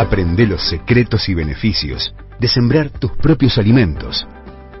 [0.00, 4.26] Aprende los secretos y beneficios de sembrar tus propios alimentos.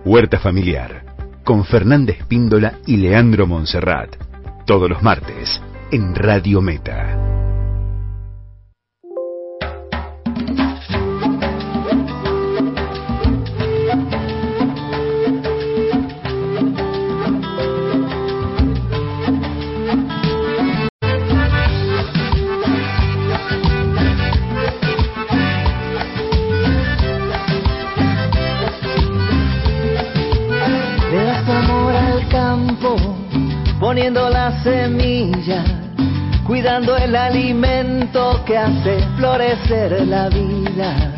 [0.02, 1.04] Huerta Familiar,
[1.44, 4.16] con Fernanda Espíndola y Leandro Monserrat.
[4.64, 5.60] Todos los martes,
[5.90, 7.49] en Radio Meta.
[36.96, 41.12] El alimento que hace florecer la vida.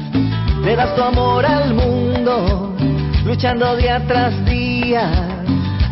[0.64, 2.74] Le das tu amor al mundo,
[3.24, 5.10] luchando día tras día,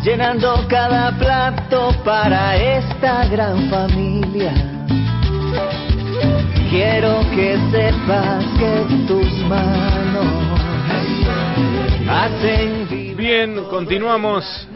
[0.03, 4.53] llenando cada plato para esta gran familia.
[6.69, 10.59] Quiero que sepas que tus manos
[12.09, 14.67] hacen Bien, continuamos.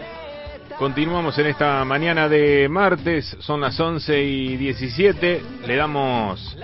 [0.77, 5.41] Continuamos en esta mañana de martes, son las 11 y 17.
[5.65, 6.57] Le damos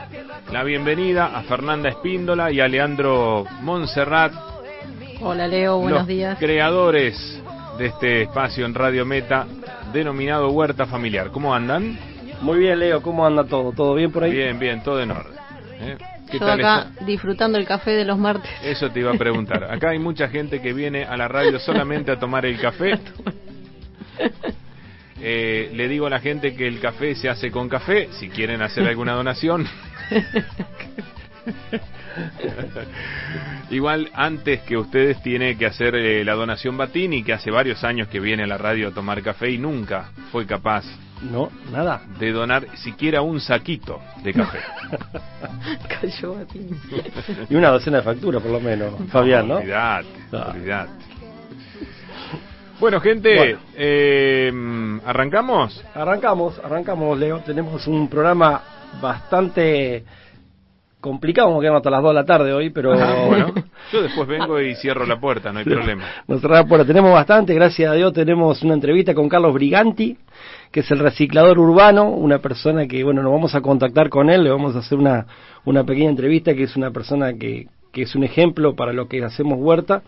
[0.51, 4.33] la bienvenida a Fernanda Espíndola y a Leandro Montserrat,
[5.21, 6.37] Hola Leo, buenos los días.
[6.39, 7.41] creadores
[7.77, 9.45] de este espacio en Radio Meta
[9.93, 11.29] denominado Huerta Familiar.
[11.31, 11.97] ¿Cómo andan?
[12.41, 13.71] Muy bien, Leo, ¿cómo anda todo?
[13.71, 14.31] ¿Todo bien por ahí?
[14.31, 15.33] Bien, bien, todo en orden.
[15.79, 15.97] ¿eh?
[16.29, 17.05] ¿Qué Yo tal acá está?
[17.05, 18.51] disfrutando el café de los martes.
[18.63, 19.63] Eso te iba a preguntar.
[19.71, 22.99] Acá hay mucha gente que viene a la radio solamente a tomar el café.
[25.23, 28.09] Eh, le digo a la gente que el café se hace con café.
[28.13, 29.67] Si quieren hacer alguna donación.
[33.69, 38.07] Igual antes que ustedes tiene que hacer eh, la donación Batini, que hace varios años
[38.07, 40.83] que viene a la radio a tomar café y nunca fue capaz
[41.21, 42.01] No, nada.
[42.19, 44.59] de donar siquiera un saquito de café.
[46.01, 46.61] Cayó a ti.
[47.49, 49.57] Y una docena de facturas, por lo menos, Fabián, ¿no?
[49.57, 50.51] Olvidate, Ah.
[50.53, 50.91] olvidate.
[52.81, 53.59] Bueno, gente, Bueno.
[53.77, 54.51] eh,
[55.05, 55.85] ¿arrancamos?
[55.93, 57.37] Arrancamos, arrancamos, Leo.
[57.41, 58.63] Tenemos un programa
[58.99, 60.03] bastante
[60.99, 63.53] complicado, vamos a quedarnos hasta las 2 de la tarde hoy, pero Ah, bueno,
[63.93, 66.05] yo después vengo y cierro la puerta, no hay problema.
[66.27, 68.13] Nos cerramos por Tenemos bastante, gracias a Dios.
[68.13, 70.17] Tenemos una entrevista con Carlos Briganti,
[70.71, 74.43] que es el reciclador urbano, una persona que, bueno, nos vamos a contactar con él,
[74.43, 75.27] le vamos a hacer una,
[75.65, 79.23] una pequeña entrevista, que es una persona que, que es un ejemplo para lo que
[79.23, 80.01] hacemos huerta.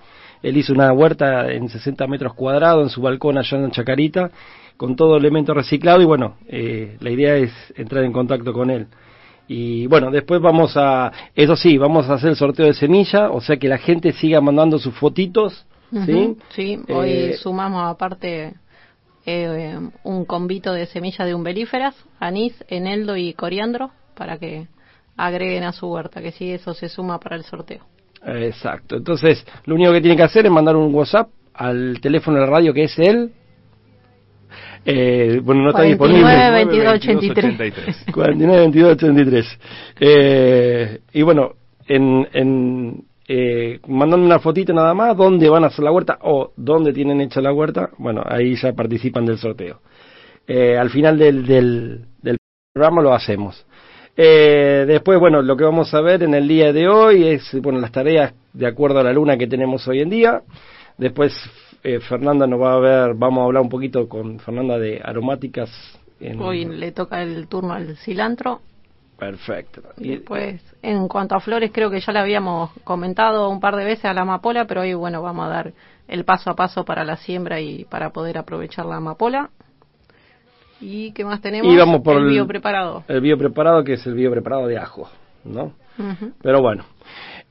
[0.44, 4.30] Él hizo una huerta en 60 metros cuadrados en su balcón allá en Chacarita,
[4.78, 8.88] con todo elemento reciclado y bueno, eh, la idea es entrar en contacto con él.
[9.48, 13.42] Y bueno, después vamos a, eso sí, vamos a hacer el sorteo de semilla, o
[13.42, 15.66] sea que la gente siga mandando sus fotitos,
[16.06, 16.14] ¿sí?
[16.14, 18.56] Ujú, Sí, hoy Eh, sumamos aparte
[19.26, 24.68] eh, un convito de semillas de umbelíferas, anís, eneldo y coriandro para que
[25.16, 27.93] agreguen a su huerta, que sí, eso se suma para el sorteo.
[28.26, 28.98] Exacto.
[28.98, 32.52] Entonces, lo único que tiene que hacer es mandar un WhatsApp al teléfono de la
[32.52, 33.32] radio que es el.
[34.86, 36.52] Eh, bueno, no está 49, disponible.
[36.66, 38.06] 22, 83.
[38.14, 39.60] 49 22 83.
[40.00, 41.54] Eh, y bueno,
[41.88, 46.52] en, en eh, mandando una fotito nada más, dónde van a hacer la huerta o
[46.58, 49.80] dónde tienen hecha la huerta, bueno, ahí ya participan del sorteo.
[50.46, 52.38] Eh, al final del, del, del
[52.74, 53.66] programa lo hacemos.
[54.16, 57.80] Eh, después, bueno, lo que vamos a ver en el día de hoy es, bueno,
[57.80, 60.42] las tareas de acuerdo a la luna que tenemos hoy en día.
[60.98, 61.34] Después,
[61.84, 65.72] eh, Fernanda nos va a ver, vamos a hablar un poquito con Fernanda de aromáticas.
[66.20, 66.40] En...
[66.40, 68.62] Hoy le toca el turno al cilantro.
[69.18, 69.82] Perfecto.
[69.98, 73.86] Y después, en cuanto a flores, creo que ya le habíamos comentado un par de
[73.86, 75.74] veces a la amapola, pero hoy, bueno, vamos a dar
[76.08, 79.50] el paso a paso para la siembra y para poder aprovechar la amapola.
[80.82, 81.72] ¿Y qué más tenemos?
[81.74, 83.04] Y vamos por el biopreparado.
[83.08, 85.10] El biopreparado, que es el biopreparado de ajo,
[85.46, 85.74] ¿no?
[86.42, 86.86] Pero bueno.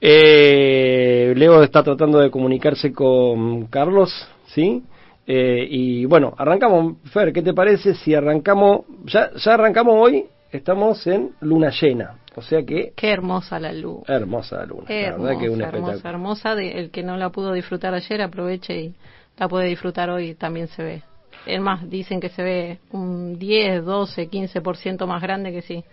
[0.05, 4.10] Eh, Leo está tratando de comunicarse con Carlos,
[4.47, 4.83] ¿sí?
[5.27, 6.97] Eh, y bueno, arrancamos.
[7.12, 8.81] Fer, ¿qué te parece si arrancamos?
[9.05, 12.16] Ya, ya arrancamos hoy, estamos en luna llena.
[12.34, 14.03] O sea que, Qué hermosa la luz.
[14.09, 14.84] hermosa la luna.
[14.89, 16.54] la Hermosa, verdad que es un hermosa, hermosa.
[16.57, 18.95] De, el que no la pudo disfrutar ayer, aproveche y
[19.39, 21.03] la puede disfrutar hoy, también se ve.
[21.47, 25.84] Es más, dicen que se ve un 10, 12, 15% más grande que sí.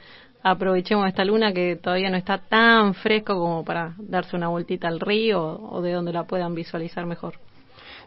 [0.42, 5.00] Aprovechemos esta luna que todavía no está tan fresco como para darse una vueltita al
[5.00, 7.34] río o de donde la puedan visualizar mejor.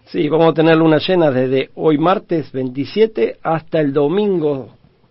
[0.07, 4.71] Sí, vamos a tener luna llena desde hoy martes 27 hasta el domingo,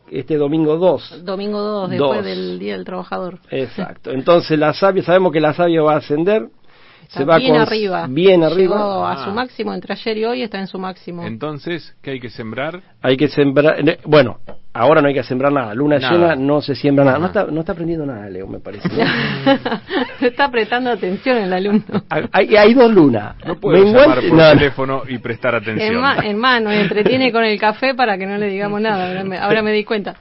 [0.09, 1.23] este domingo 2.
[1.23, 3.39] Domingo 2, después del Día del Trabajador.
[3.49, 4.11] Exacto.
[4.11, 6.49] Entonces la savia, sabemos que la savia va a ascender.
[7.11, 8.07] Está se va bien con- arriba.
[8.09, 8.77] Bien arriba.
[8.77, 9.25] Llegó a Ah.
[9.25, 11.23] su máximo entre ayer y hoy, está en su máximo.
[11.25, 12.81] Entonces, ¿qué hay que sembrar?
[13.01, 13.75] Hay que sembrar.
[14.05, 14.39] Bueno,
[14.73, 15.73] ahora no hay que sembrar nada.
[15.73, 16.13] Luna Nada.
[16.13, 17.19] llena no se siembra nada.
[17.19, 18.87] No está, no está aprendiendo nada, Leo, me parece.
[18.89, 19.03] ¿no?
[20.21, 21.83] Está prestando atención el alumno.
[22.31, 23.35] hay, hay dos lunas.
[23.45, 24.59] No puedo Menguante- llamar por no, no.
[24.59, 25.95] teléfono y prestar atención.
[25.95, 29.07] En, ma- en mano, entretiene con el café para que no le digamos nada.
[29.07, 30.15] Ahora me, ahora me di cuenta.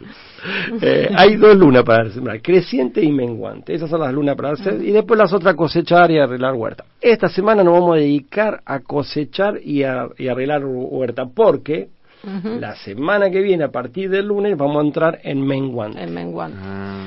[0.81, 3.75] Eh, hay dos lunas para sembrar, creciente y menguante.
[3.75, 4.82] Esas son las lunas para hacer.
[4.82, 6.85] Y después las otras cosechar y arreglar huerta.
[7.00, 11.88] Esta semana nos vamos a dedicar a cosechar y, a, y arreglar huerta porque
[12.23, 16.03] La semana que viene, a partir del lunes, vamos a entrar en menguante.
[16.03, 16.59] El menguante.
[16.63, 17.05] Ah,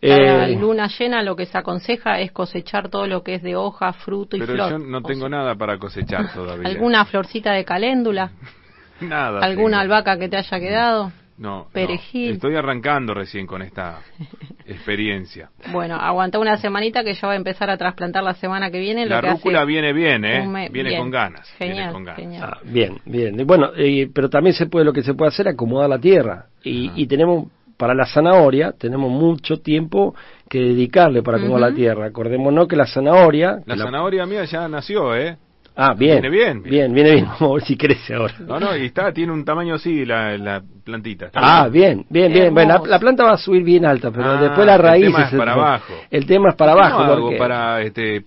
[0.00, 3.56] La Eh, luna llena lo que se aconseja es cosechar todo lo que es de
[3.56, 4.70] hoja, fruto y pero flor.
[4.72, 6.68] yo no O tengo sea, nada para cosechar todavía.
[6.68, 8.30] ¿Alguna florcita de caléndula?
[9.00, 9.40] Nada.
[9.40, 9.82] ¿Alguna tengo.
[9.94, 11.12] albahaca que te haya quedado?
[11.36, 11.66] No?
[11.74, 14.00] Estoy arrancando recién con esta
[14.66, 15.50] experiencia.
[15.72, 19.04] Bueno, aguanta una semanita que ya va a empezar a trasplantar la semana que viene.
[19.06, 20.46] La lo que rúcula hace viene bien, ¿eh?
[20.46, 21.00] me- Viene bien.
[21.02, 21.52] con ganas.
[21.58, 22.20] viene Genial, con ganas.
[22.20, 22.42] genial.
[22.52, 23.40] ah, bien, bien.
[23.40, 25.98] Y Bueno, eh, pero también se puede, lo que se puede hacer es acomodar la
[25.98, 26.46] tierra.
[26.62, 26.98] Y, Ajá.
[27.00, 30.14] y tenemos, para la zanahoria, tenemos mucho tiempo
[30.48, 32.06] que dedicarle para acomodar la tierra.
[32.06, 33.58] Acordémonos que la zanahoria...
[33.66, 35.36] La- zanahoria mía ya nació, ¿eh?
[35.76, 36.20] Ah, bien.
[36.20, 37.24] Viene bien, Bien, viene bien.
[37.40, 38.34] Vamos a ver si crece ahora.
[38.46, 41.26] No, no, y está, tiene un tamaño así la, la plantita.
[41.26, 42.54] está Ah, bien, bien, bien.
[42.54, 45.04] Bueno, la, planta va a subir bien alta, pero Ah, después la el raíz...
[45.06, 45.94] tema es para abajo.
[46.10, 47.02] El tema es para ¿Cómo abajo.
[47.02, 48.24] hago porque- para este,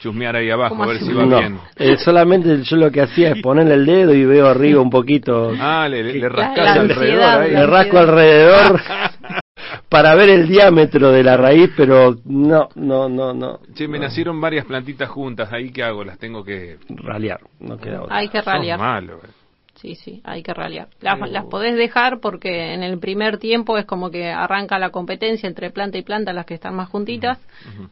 [0.00, 1.06] chusmear ahí abajo, ¿Cómo a ver así?
[1.06, 1.58] si va no, bien?
[1.78, 5.50] eh, solamente yo lo que hacía es ponerle el dedo y veo arriba un poquito...
[5.58, 7.50] Ah, le, le alrededor ansiedad, ahí.
[7.52, 8.80] le rasco alrededor
[9.88, 13.60] para ver el diámetro de la raíz, pero no, no, no, no.
[13.74, 14.04] Che, me no.
[14.04, 16.78] nacieron varias plantitas juntas, ahí qué hago, las tengo que...
[16.88, 18.16] Ralear, no queda otra.
[18.16, 18.78] Hay que ralear.
[18.78, 19.43] malo, eh.
[19.84, 20.88] Sí, sí, hay que ralear.
[21.02, 24.88] Las, Pero- las podés dejar porque en el primer tiempo es como que arranca la
[24.88, 27.38] competencia entre planta y planta, las que están más juntitas.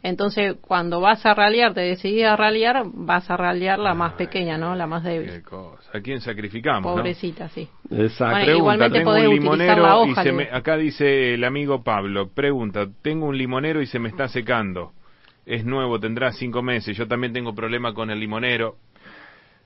[0.02, 4.56] Entonces, cuando vas a ralear, te decidís a ralear, vas a ralear la más pequeña,
[4.56, 4.74] ¿no?
[4.74, 5.42] La más Qué débil.
[5.42, 5.90] cosa.
[5.92, 6.96] ¿A quién sacrificamos, no?
[6.96, 7.68] Pobrecita, sí.
[7.90, 8.24] Exacto.
[8.24, 11.82] Bueno, Pregunta, igualmente tengo podés un limonero la y se me, acá dice el amigo
[11.84, 14.92] Pablo, pregunta, tengo un limonero y se me está secando.
[15.44, 16.96] Es nuevo, tendrá cinco meses.
[16.96, 18.76] Yo también tengo problema con el limonero.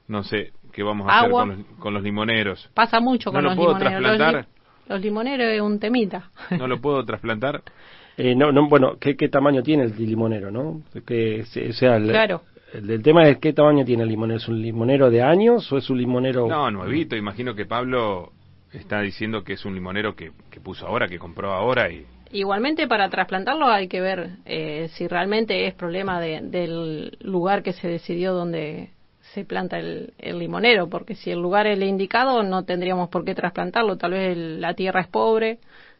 [0.08, 1.42] No sé qué vamos a Agua.
[1.42, 2.70] hacer con los, con los limoneros.
[2.74, 4.02] Pasa mucho ¿No con lo los puedo limoneros.
[4.02, 4.46] Los, trasplantar?
[4.46, 6.30] li- los limoneros es un temita.
[6.56, 7.62] ¿No lo puedo trasplantar?
[8.18, 10.80] Eh, no, no, bueno, ¿qué, qué tamaño tiene el limonero, no?
[11.06, 12.44] Que, o sea, el, Claro.
[12.72, 14.38] el, el tema es qué tamaño tiene el limonero.
[14.38, 16.46] ¿Es un limonero de años o es un limonero...?
[16.48, 17.14] No, nuevito.
[17.14, 18.32] Imagino que Pablo
[18.72, 22.06] está diciendo que es un limonero que, que puso ahora, que compró ahora y...
[22.32, 27.74] Igualmente para trasplantarlo hay que ver eh, si realmente es problema de- del lugar que
[27.74, 28.88] se decidió donde
[29.36, 33.22] se planta el, el limonero, porque si el lugar es el indicado no tendríamos por
[33.22, 35.58] qué trasplantarlo, tal vez el- la tierra es pobre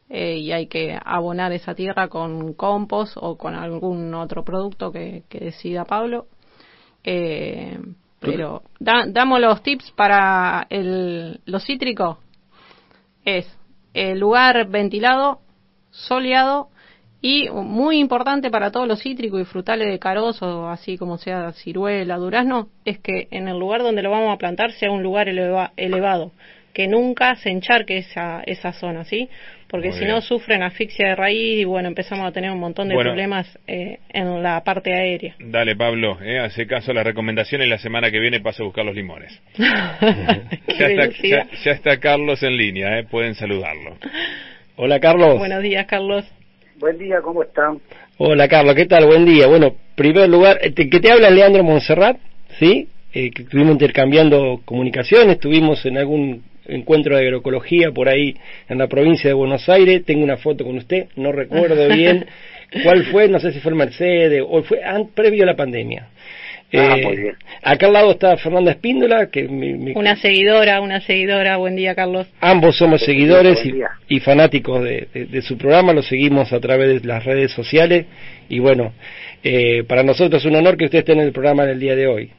[0.08, 5.24] eh, y hay que abonar esa tierra con compost o con algún otro producto que,
[5.28, 6.28] que decida Pablo.
[7.04, 7.78] Eh,
[8.20, 12.16] pero da- damos los tips para el, los cítricos.
[13.22, 13.46] Es
[13.92, 15.40] el lugar ventilado,
[15.90, 16.70] soleado
[17.22, 22.16] y muy importante para todos los cítricos y frutales de carozo, así como sea ciruela,
[22.16, 25.72] durazno, es que en el lugar donde lo vamos a plantar sea un lugar eleva-
[25.76, 26.32] elevado,
[26.72, 29.28] que nunca se encharque esa, esa zona, ¿sí?
[29.68, 32.94] Porque si no sufren asfixia de raíz y bueno, empezamos a tener un montón de
[32.94, 33.10] Bueno.
[33.10, 35.34] problemas eh, en la parte aérea.
[35.40, 38.66] Dale, Pablo, eh, hace caso a las recomendaciones y la semana que viene paso a
[38.66, 39.40] buscar los limones.
[40.78, 43.96] Ya está, ya está Carlos en línea, eh, pueden saludarlo.
[44.76, 45.38] Hola, Carlos.
[45.38, 46.24] Buenos días, Carlos.
[46.78, 47.80] Buen día, ¿cómo están?
[48.18, 49.06] Hola, Carlos, ¿qué tal?
[49.06, 49.46] Buen día.
[49.46, 52.18] Bueno, primer lugar, te- que te habla Leandro Monserrat,
[52.58, 52.88] ¿sí?
[53.12, 58.34] Eh, que estuvimos intercambiando comunicaciones, estuvimos en algún encuentro de agroecología por ahí
[58.68, 62.26] en la provincia de Buenos Aires, tengo una foto con usted, no recuerdo bien
[62.82, 66.08] cuál fue, no sé si fue el Mercedes o fue an- previo a la pandemia.
[66.72, 67.34] Ah, Eh, muy bien.
[67.62, 71.56] Acá al lado está Fernanda Espíndola, que mi- mi- Una seguidora, una seguidora.
[71.58, 72.26] Buen día, Carlos.
[72.40, 73.58] ambos somos Buen seguidores
[74.08, 78.06] y, fanáticos de, de- de su programa, lo seguimos a través de las redes sociales
[78.48, 78.92] y bueno,
[79.44, 81.94] eh, para nosotros es un honor que usted esté en el programa en el día
[81.94, 82.30] de hoy.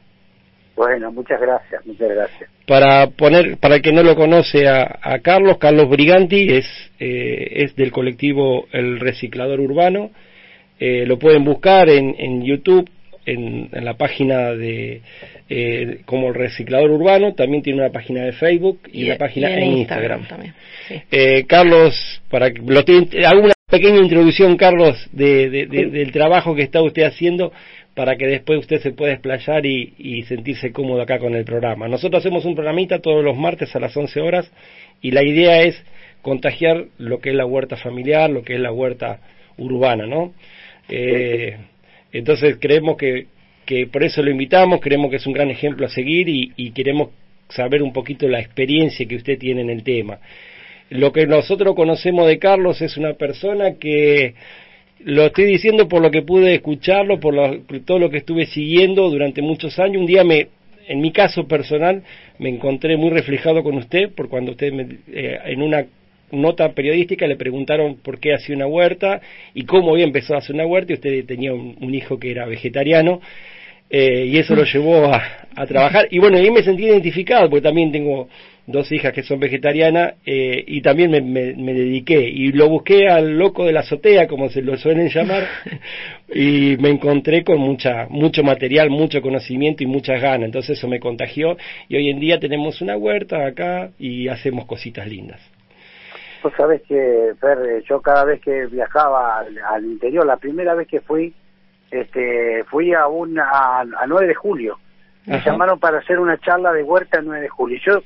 [0.76, 2.50] Bueno, muchas gracias, muchas gracias.
[2.66, 6.66] Para poner, para el que no lo conoce a, a Carlos, Carlos Briganti es,
[7.00, 10.10] eh, es del colectivo El Reciclador Urbano.
[10.78, 12.88] Eh, lo pueden buscar en, en YouTube,
[13.32, 15.00] en, en la página de
[15.48, 17.34] eh, como El Reciclador Urbano.
[17.34, 20.26] También tiene una página de Facebook y, una página en en Instagram.
[20.28, 20.54] también.
[20.88, 20.94] Sí.
[21.10, 21.94] Eh, Carlos,
[22.30, 26.80] para que lo hago una pequeña introducción, Carlos, de, de- de- del trabajo que está
[26.82, 27.52] usted haciendo
[27.94, 31.88] para que después usted se pueda explayar y, y sentirse cómodo acá con el programa.
[31.88, 34.50] Nosotros hacemos un programita todos los martes a las 11 horas
[35.02, 35.82] y la idea es
[36.22, 39.18] contagiar lo que es la huerta familiar, lo que es la huerta
[39.56, 40.32] urbana, ¿no?
[40.88, 41.56] Eh,
[42.12, 43.26] entonces creemos que,
[43.66, 47.10] que por eso lo invitamos, creemos que es un gran ejemplo a seguir y, queremos
[47.48, 50.18] saber un poquito la experiencia que usted tiene en el tema.
[50.90, 54.34] lo que nosotros conocemos de Carlos es una persona que
[55.00, 57.34] lo estoy diciendo por lo que pude escucharlo, por,
[57.84, 60.00] todo lo que estuve siguiendo durante muchos años.
[60.00, 60.48] Un día me,
[60.88, 62.02] en mi caso personal,
[62.38, 65.86] me encontré muy reflejado con usted, por cuando usted me, eh, en una
[66.30, 69.20] nota periodística le preguntaron por qué hacía una huerta
[69.54, 72.46] y cómo había empezado a hacer una huerta y usted tenía un, hijo que era
[72.46, 73.20] vegetariano
[73.90, 75.22] eh, y eso lo llevó a,
[75.54, 76.08] a, trabajar.
[76.10, 78.28] Y bueno, ahí me sentí identificado porque también tengo
[78.68, 83.38] dos hijas que son vegetarianas eh, y también me, me, dediqué y lo busqué al
[83.38, 85.48] loco de la azotea como se lo suelen llamar
[86.34, 90.46] y me encontré con mucha mucho material mucho conocimiento y muchas ganas.
[90.46, 91.56] Entonces eso me contagió
[91.88, 95.40] y hoy en día tenemos una huerta acá y hacemos cositas lindas
[96.42, 101.00] Vos sabés que, Fer, yo cada vez que viajaba al, interior, la primera vez que
[101.00, 101.34] fui,
[101.90, 104.78] este, fui a un a, 9 de julio.
[105.26, 107.78] Me llamaron para hacer una charla de huerta el 9 de julio.
[107.84, 108.02] Yo,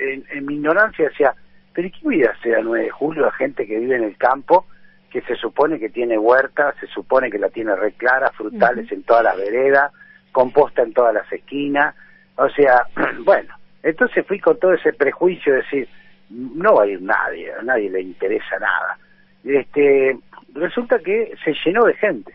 [0.00, 1.34] en, mi ignorancia, decía,
[1.72, 4.16] pero ¿qué voy a hacer a 9 de julio a gente que vive en el
[4.16, 4.66] campo,
[5.10, 9.02] que se supone que tiene huerta, se supone que la tiene re clara, frutales en
[9.02, 9.92] todas las veredas,
[10.30, 11.94] composta en todas las esquinas?
[12.36, 12.86] O sea,
[13.24, 15.88] bueno, entonces fui con todo ese prejuicio de decir,
[16.32, 18.98] no va a ir nadie, a nadie le interesa nada.
[19.44, 20.18] Este,
[20.54, 22.32] resulta que se llenó de gente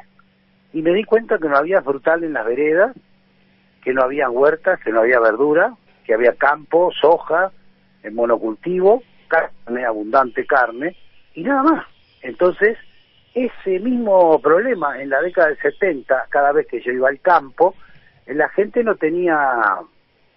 [0.73, 2.95] y me di cuenta que no había frutal en las veredas,
[3.83, 5.73] que no había huertas, que no había verdura,
[6.05, 7.51] que había campo, soja,
[8.03, 10.95] en monocultivo, carne, abundante carne
[11.33, 11.85] y nada más.
[12.21, 12.77] Entonces,
[13.33, 17.75] ese mismo problema en la década del 70, cada vez que yo iba al campo,
[18.27, 19.37] la gente no tenía,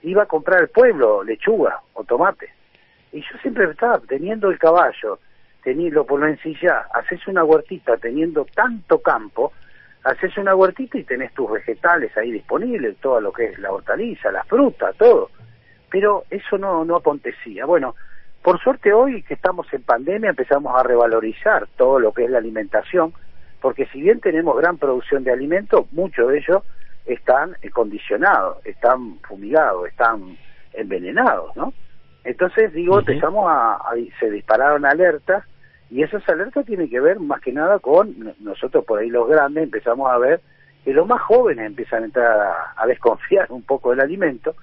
[0.03, 2.60] iba a comprar el pueblo lechuga o tomate
[3.13, 5.19] y yo siempre estaba teniendo el caballo,
[5.63, 9.53] teniendo por la ensilla, haces una huertita teniendo tanto campo,
[10.05, 14.31] haces una huertita y tenés tus vegetales ahí disponibles, todo lo que es la hortaliza,
[14.31, 15.31] la fruta, todo.
[15.91, 17.67] Pero eso no, no acontecía.
[17.67, 17.95] Bueno,
[18.43, 22.39] por suerte hoy que estamos en pandemia empezamos a revalorizar todo lo que es la
[22.39, 23.13] alimentación,
[23.61, 26.63] porque si bien tenemos gran producción de alimentos, muchos de ellos
[27.05, 30.39] están condicionados, están fumigados, están
[30.73, 31.75] envenenados, ¿no?
[32.25, 33.79] Entonces, digo, empezamos a,
[34.19, 35.45] se dispararon alertas
[35.91, 39.65] y esas alertas tienen que ver más que nada con nosotros por ahí los grandes
[39.65, 40.41] empezamos a ver
[40.85, 44.55] que los más jóvenes empiezan a entrar a, desconfiar un poco del alimento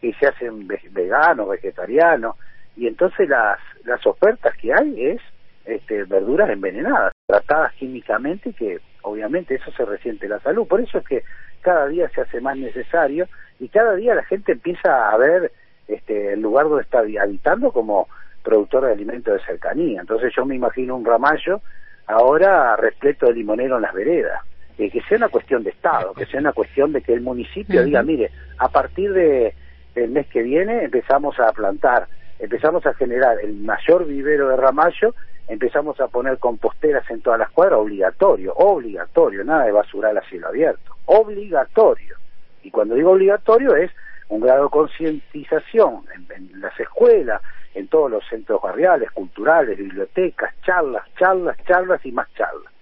[0.00, 2.36] y se hacen veganos, vegetarianos
[2.76, 5.20] y entonces las las ofertas que hay es
[5.64, 10.66] este, verduras envenenadas, tratadas químicamente que obviamente eso se resiente la salud.
[10.66, 11.24] Por eso es que
[11.60, 13.28] cada día se hace más necesario
[13.60, 15.52] y cada día la gente empieza a ver
[15.88, 18.08] este, el lugar donde está habitando como
[18.42, 20.00] productor de alimentos de cercanía.
[20.00, 21.60] Entonces yo me imagino un ramallo
[22.06, 24.40] ahora repleto de limonero en las veredas.
[24.76, 28.02] que sea una cuestión de Estado, que sea una cuestión de que el municipio diga,
[28.02, 29.54] mire, a partir de
[29.94, 32.08] el mes que viene empezamos a plantar,
[32.38, 35.14] empezamos a generar el mayor vivero de ramallo,
[35.48, 40.48] empezamos a poner composteras en todas las cuadras, obligatorio, obligatorio, nada de basural a cielo
[40.48, 42.16] abierto, obligatorio.
[42.62, 43.90] Y cuando digo obligatorio es
[44.32, 47.42] un grado de concientización en, las escuelas,
[47.74, 52.72] en todos los centros barriales, culturales, bibliotecas, charlas, charlas, charlas y más charlas.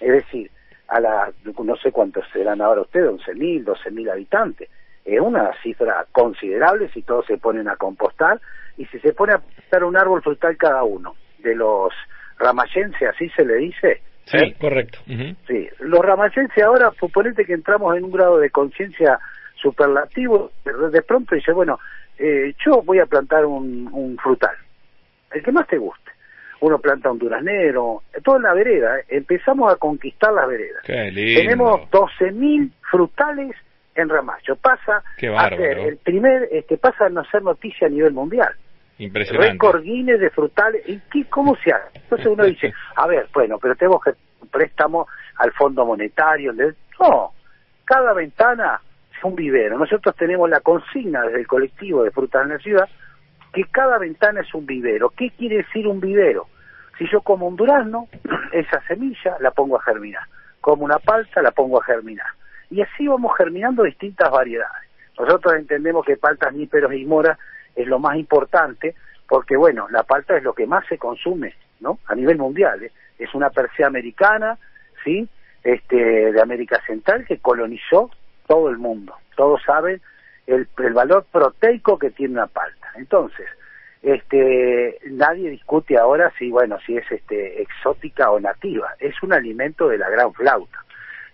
[0.00, 0.50] Es decir,
[0.86, 1.32] a la,
[1.64, 4.68] no sé cuántos serán ahora ustedes, 11.000, 12.000 habitantes.
[5.02, 8.38] Es una cifra considerable si todos se ponen a compostar
[8.76, 11.14] y si se pone a plantar un árbol frutal cada uno.
[11.38, 11.90] De los
[12.38, 14.02] ramayenses, así se le dice.
[14.26, 14.56] Sí, ¿eh?
[14.60, 14.98] correcto.
[15.06, 19.18] Sí, los ramayenses ahora, suponete que entramos en un grado de conciencia
[19.60, 21.78] superlativo, de pronto dice, bueno,
[22.18, 24.54] eh, yo voy a plantar un, un, frutal,
[25.32, 26.10] el que más te guste.
[26.60, 29.04] Uno planta un duraznero, toda la vereda, ¿eh?
[29.10, 30.82] empezamos a conquistar las veredas.
[30.84, 33.54] Tenemos 12.000 frutales
[33.94, 34.56] en Ramallo.
[34.56, 35.04] Pasa
[35.36, 38.52] a ser el primer, este, pasa a no ser noticia a nivel mundial.
[38.98, 39.52] Impresionante.
[39.52, 40.82] Récord Guinness de frutales.
[40.88, 41.98] ¿Y qué, cómo se hace?
[41.98, 44.12] Entonces uno dice, a ver, bueno, pero tenemos que
[44.50, 46.52] préstamo al Fondo Monetario.
[46.52, 47.32] No,
[47.84, 48.80] cada ventana
[49.24, 49.78] un vivero.
[49.78, 52.88] Nosotros tenemos la consigna desde el colectivo de Frutas en la Ciudad
[53.52, 55.10] que cada ventana es un vivero.
[55.10, 56.48] ¿Qué quiere decir un vivero?
[56.98, 58.08] Si yo como un durazno,
[58.52, 60.22] esa semilla la pongo a germinar.
[60.60, 62.26] Como una palta, la pongo a germinar.
[62.70, 64.88] Y así vamos germinando distintas variedades.
[65.18, 67.38] Nosotros entendemos que paltas, níperos y moras
[67.74, 68.94] es lo más importante
[69.28, 71.98] porque, bueno, la palta es lo que más se consume, ¿no?
[72.06, 72.82] A nivel mundial.
[72.82, 72.92] ¿eh?
[73.18, 74.58] Es una persea americana,
[75.04, 75.28] ¿sí?
[75.62, 78.10] Este, de América Central que colonizó
[78.48, 79.14] todo el mundo.
[79.36, 80.00] Todos saben
[80.48, 82.88] el, valor proteico que tiene una palta.
[82.96, 83.46] Entonces,
[84.02, 88.94] este, nadie discute ahora si, bueno, si es este, exótica o nativa.
[88.98, 90.84] Es un alimento de la gran flauta.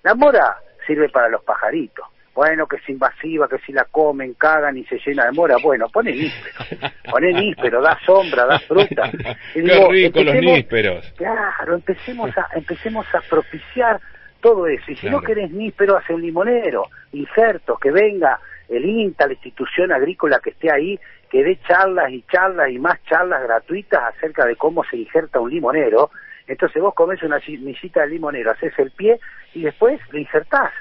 [0.03, 0.57] La mora
[0.87, 2.05] sirve para los pajaritos.
[2.35, 5.57] bueno, que es invasiva, que si la comen, cagan y se llena de mora.
[5.63, 9.11] Bueno, pone níspero, pone níspero, da sombra, da fruta.
[9.55, 11.13] Y Qué rico los nísperos.
[11.17, 14.01] Claro, empecemos a, empecemos a propiciar
[14.45, 14.93] todo eso.
[14.93, 16.83] Y si no querés níspero, hace un limonero,
[17.13, 22.21] injerto, que venga el INTA, la institución agrícola que esté ahí, que dé charlas y
[22.31, 26.11] charlas y más charlas gratuitas acerca de cómo se injerta un limonero.
[26.47, 29.19] Entonces vos comes una misita de limonero, haces el pie
[29.55, 30.73] y después lo insertás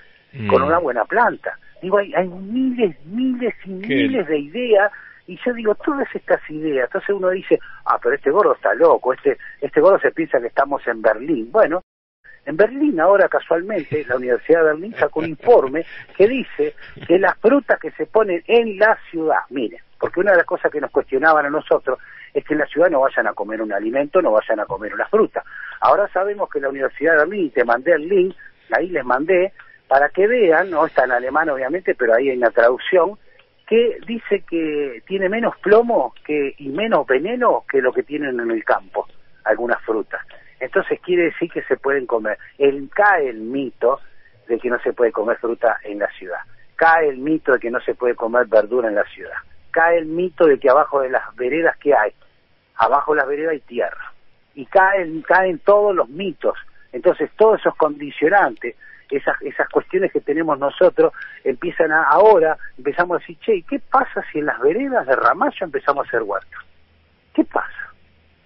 [0.49, 0.65] con mm.
[0.65, 1.57] una buena planta.
[1.81, 4.91] Digo, hay, hay miles, miles y miles de ideas
[5.25, 9.13] y yo digo, todas estas ideas, entonces uno dice, ah, pero este gordo está loco,
[9.13, 11.49] este, este gordo se piensa que estamos en Berlín.
[11.49, 11.81] Bueno,
[12.45, 15.85] en Berlín ahora casualmente la Universidad de Berlín sacó un informe
[16.15, 16.75] que dice
[17.07, 20.71] que las frutas que se ponen en la ciudad, miren, porque una de las cosas
[20.71, 21.99] que nos cuestionaban a nosotros
[22.33, 24.93] es que en la ciudad no vayan a comer un alimento, no vayan a comer
[24.93, 25.43] una fruta.
[25.79, 28.35] Ahora sabemos que la Universidad de Berlín, te mandé el link,
[28.71, 29.53] ahí les mandé,
[29.87, 33.17] para que vean, no está en alemán obviamente, pero ahí hay una traducción,
[33.67, 38.51] que dice que tiene menos plomo que, y menos veneno que lo que tienen en
[38.51, 39.07] el campo,
[39.45, 40.21] algunas frutas.
[40.59, 42.37] Entonces quiere decir que se pueden comer.
[42.57, 43.99] El, cae el mito
[44.47, 46.39] de que no se puede comer fruta en la ciudad.
[46.75, 49.37] Cae el mito de que no se puede comer verdura en la ciudad.
[49.71, 52.13] Cae el mito de que abajo de las veredas que hay,
[52.75, 54.13] abajo de las veredas hay tierra.
[54.55, 56.57] Y caen, caen todos los mitos.
[56.91, 58.75] Entonces todos esos condicionantes
[59.17, 64.23] esas, esas cuestiones que tenemos nosotros empiezan a, ahora, empezamos a decir, che, ¿qué pasa
[64.31, 66.59] si en las veredas de Ramallo empezamos a hacer huertos?
[67.33, 67.92] ¿Qué pasa?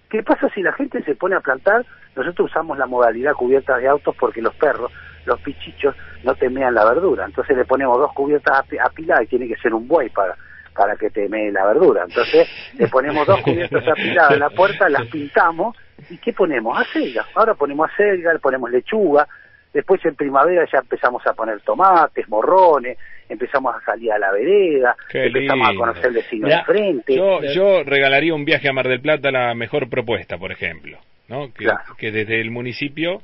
[0.08, 1.84] ¿Qué pasa si la gente se pone a plantar?
[2.16, 4.90] Nosotros usamos la modalidad cubierta de autos porque los perros,
[5.26, 7.26] los pichichos, no temean la verdura.
[7.26, 10.36] Entonces le ponemos dos cubiertas apiladas y tiene que ser un buey para
[10.74, 12.04] para que temee la verdura.
[12.04, 15.76] Entonces le ponemos dos cubiertas apiladas en la puerta, las pintamos
[16.08, 16.78] y ¿qué ponemos?
[16.80, 17.26] Acelga.
[17.34, 19.26] Ahora ponemos acelga, le ponemos lechuga,
[19.72, 22.96] Después en primavera ya empezamos a poner tomates, morrones,
[23.28, 27.14] empezamos a salir a la vereda, empezamos a conocer el vecino de frente.
[27.14, 31.52] Yo, yo regalaría un viaje a Mar del Plata la mejor propuesta, por ejemplo, ¿no?
[31.52, 31.66] Que,
[31.98, 33.20] que desde el municipio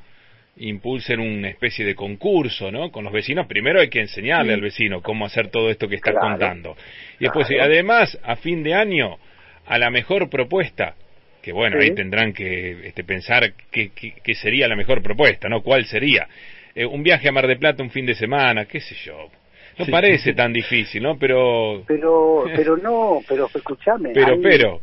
[0.57, 2.91] impulsen una especie de concurso, ¿no?
[2.91, 3.47] Con los vecinos.
[3.47, 6.77] Primero hay que enseñarle al vecino cómo hacer todo esto que está contando.
[7.19, 9.19] Y después, además, a fin de año,
[9.67, 10.95] a la mejor propuesta,
[11.43, 15.63] que bueno, ahí tendrán que este, pensar qué, qué, sería la mejor propuesta, ¿no?
[15.63, 16.27] ¿Cuál sería?
[16.75, 19.29] Eh, un viaje a Mar de Plata un fin de semana, qué sé yo.
[19.79, 21.19] No parece tan difícil, ¿no?
[21.19, 21.83] Pero...
[21.87, 24.11] Pero, pero no, pero escúchame.
[24.15, 24.81] Pero, pero...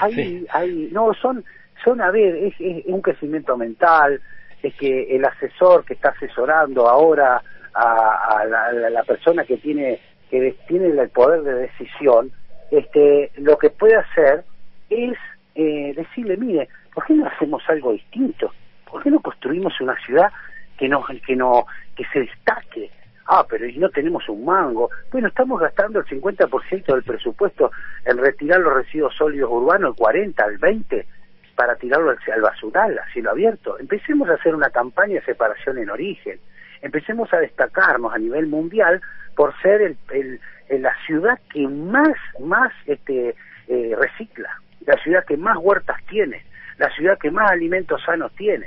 [0.00, 1.44] Hay, hay, no, son,
[1.84, 2.54] son, a ver, es,
[2.86, 4.20] un crecimiento mental,
[4.62, 7.42] es que el asesor que está asesorando ahora
[7.74, 9.98] a, la, la, persona que tiene
[10.30, 12.32] que tiene el poder de decisión,
[12.70, 14.44] este, lo que puede hacer
[14.88, 15.18] es
[15.54, 18.50] eh, decirle, mire, ¿por qué no hacemos algo distinto?
[18.90, 20.30] ¿Por qué no construimos una ciudad
[20.78, 22.90] que no, que no, que se destaque?
[23.26, 24.90] Ah, pero no tenemos un mango.
[25.10, 27.70] Bueno, estamos gastando el 50% del presupuesto
[28.04, 31.06] en retirar los residuos sólidos urbanos, el 40, el 20,
[31.54, 33.78] para tirarlo al, basural, a cielo abierto.
[33.78, 36.40] Empecemos a hacer una campaña de separación en origen.
[36.80, 39.00] Empecemos a destacarnos a nivel mundial
[39.36, 43.36] por ser el, la ciudad que más, más este,
[43.68, 46.44] eh, recicla la ciudad que más huertas tiene,
[46.78, 48.66] la ciudad que más alimentos sanos tiene.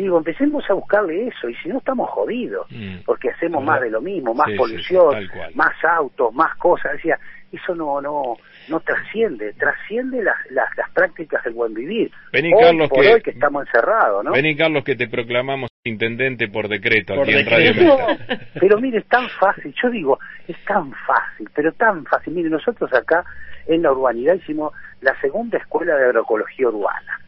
[0.00, 3.00] Digo, empecemos a buscarle eso, y si no estamos jodidos, mm.
[3.04, 6.92] porque hacemos más de lo mismo, más polución, más autos, más cosas.
[6.92, 7.18] Decía,
[7.52, 8.36] eso no no
[8.68, 12.10] no trasciende, trasciende las, las, prácticas del buen vivir.
[12.32, 14.32] Vení, Carlos, por que, hoy que estamos encerrados, ¿no?
[14.32, 17.72] Vení, Carlos, que te proclamamos intendente por decreto aquí en Radio
[18.60, 22.32] Pero mire, es tan fácil, yo digo, es tan fácil, pero tan fácil.
[22.32, 23.24] Mire, nosotros acá
[23.66, 27.20] en la urbanidad hicimos la segunda escuela de agroecología urbana.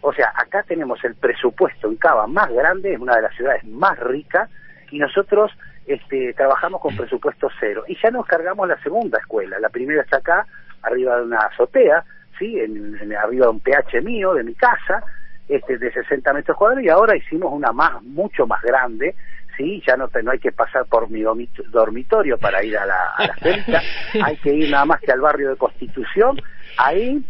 [0.00, 3.64] O sea, acá tenemos el presupuesto en Cava más grande, es una de las ciudades
[3.64, 4.50] más ricas,
[4.90, 5.50] y nosotros
[5.86, 7.84] este, trabajamos con presupuesto cero.
[7.88, 9.58] Y ya nos cargamos la segunda escuela.
[9.58, 10.46] La primera está acá,
[10.82, 12.04] arriba de una azotea,
[12.38, 12.58] ¿sí?
[12.58, 15.02] En, arriba de un PH mío, de mi casa,
[15.48, 19.14] este, de 60 metros cuadrados, y ahora hicimos una más, mucho más grande,
[19.56, 23.26] sí, ya no, no hay que pasar por mi dormitorio para ir a la, a
[23.26, 23.82] la
[24.24, 26.40] hay que ir nada más que al barrio de Constitución,
[26.76, 27.22] ahí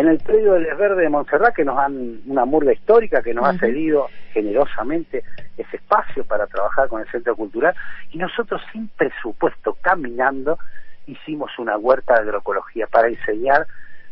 [0.00, 3.44] en el predio del Verde de Montserrat, que nos dan una murga histórica, que nos
[3.44, 5.24] ha cedido generosamente
[5.56, 7.74] ese espacio para trabajar con el Centro Cultural,
[8.10, 10.58] y nosotros sin presupuesto, caminando,
[11.06, 13.66] hicimos una huerta de agroecología para enseñar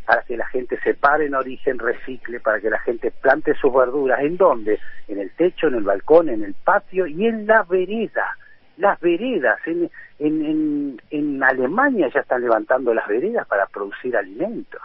[0.07, 3.75] para que la gente se pare en origen, recicle, para que la gente plante sus
[3.75, 4.21] verduras.
[4.21, 4.79] ¿En dónde?
[5.09, 8.37] En el techo, en el balcón, en el patio y en la vereda.
[8.79, 14.81] Las veredas, en, en, en, Alemania ya están levantando las veredas para producir alimentos.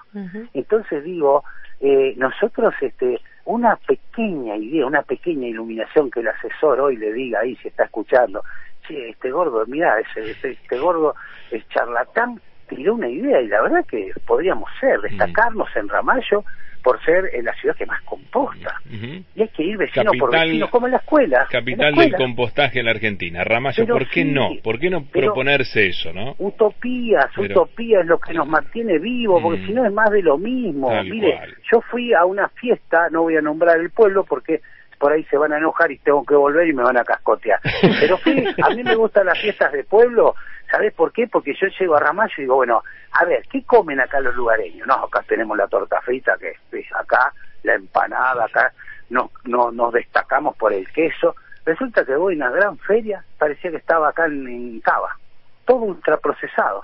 [0.54, 1.44] Entonces digo,
[1.80, 7.40] eh, nosotros este, una pequeña idea, una pequeña iluminación que el asesor hoy le diga
[7.42, 8.44] ahí, si está escuchando,
[8.88, 11.16] che, este gordo, mirá, ese, ese- este gordo
[11.52, 16.44] es charlatán, tiró una idea y la verdad que podríamos ser, destacarnos en Ramallo
[16.84, 18.76] por ser en la ciudad que más composta.
[18.90, 21.38] Y hay que ir vecino por Capital- vecino, como en la escuela.
[21.38, 23.44] en la Capital del compostaje en la Argentina.
[23.44, 24.50] Ramallo, Pero ¿por qué sí, no?
[24.64, 26.36] ¿Por qué no proponerse eso, no?
[26.40, 29.68] Utopías, Pero- utopía es lo que nos mantiene vivos, porque Mm.
[29.68, 30.90] si no es más de lo mismo.
[30.90, 31.56] Tal Mire, cual.
[31.72, 34.62] yo fui a una fiesta, no voy a nombrar el pueblo porque
[35.02, 37.60] por ahí se van a enojar y tengo que volver y me van a cascotear.
[38.00, 40.36] Pero fui, a mí me gustan las fiestas de pueblo,
[40.70, 41.28] ¿sabés por qué?
[41.28, 42.84] Porque yo llego a Ramallo y digo, bueno,
[43.14, 44.88] a ver, ¿qué comen acá los lugareños?
[44.88, 47.34] No, acá tenemos la torta frita, que es acá,
[47.64, 48.72] la empanada, acá
[49.10, 51.36] no, no, nos destacamos por el queso.
[51.66, 55.18] Resulta que voy a una gran feria, parecía que estaba acá en, en Cava,
[55.66, 56.84] todo ultraprocesado.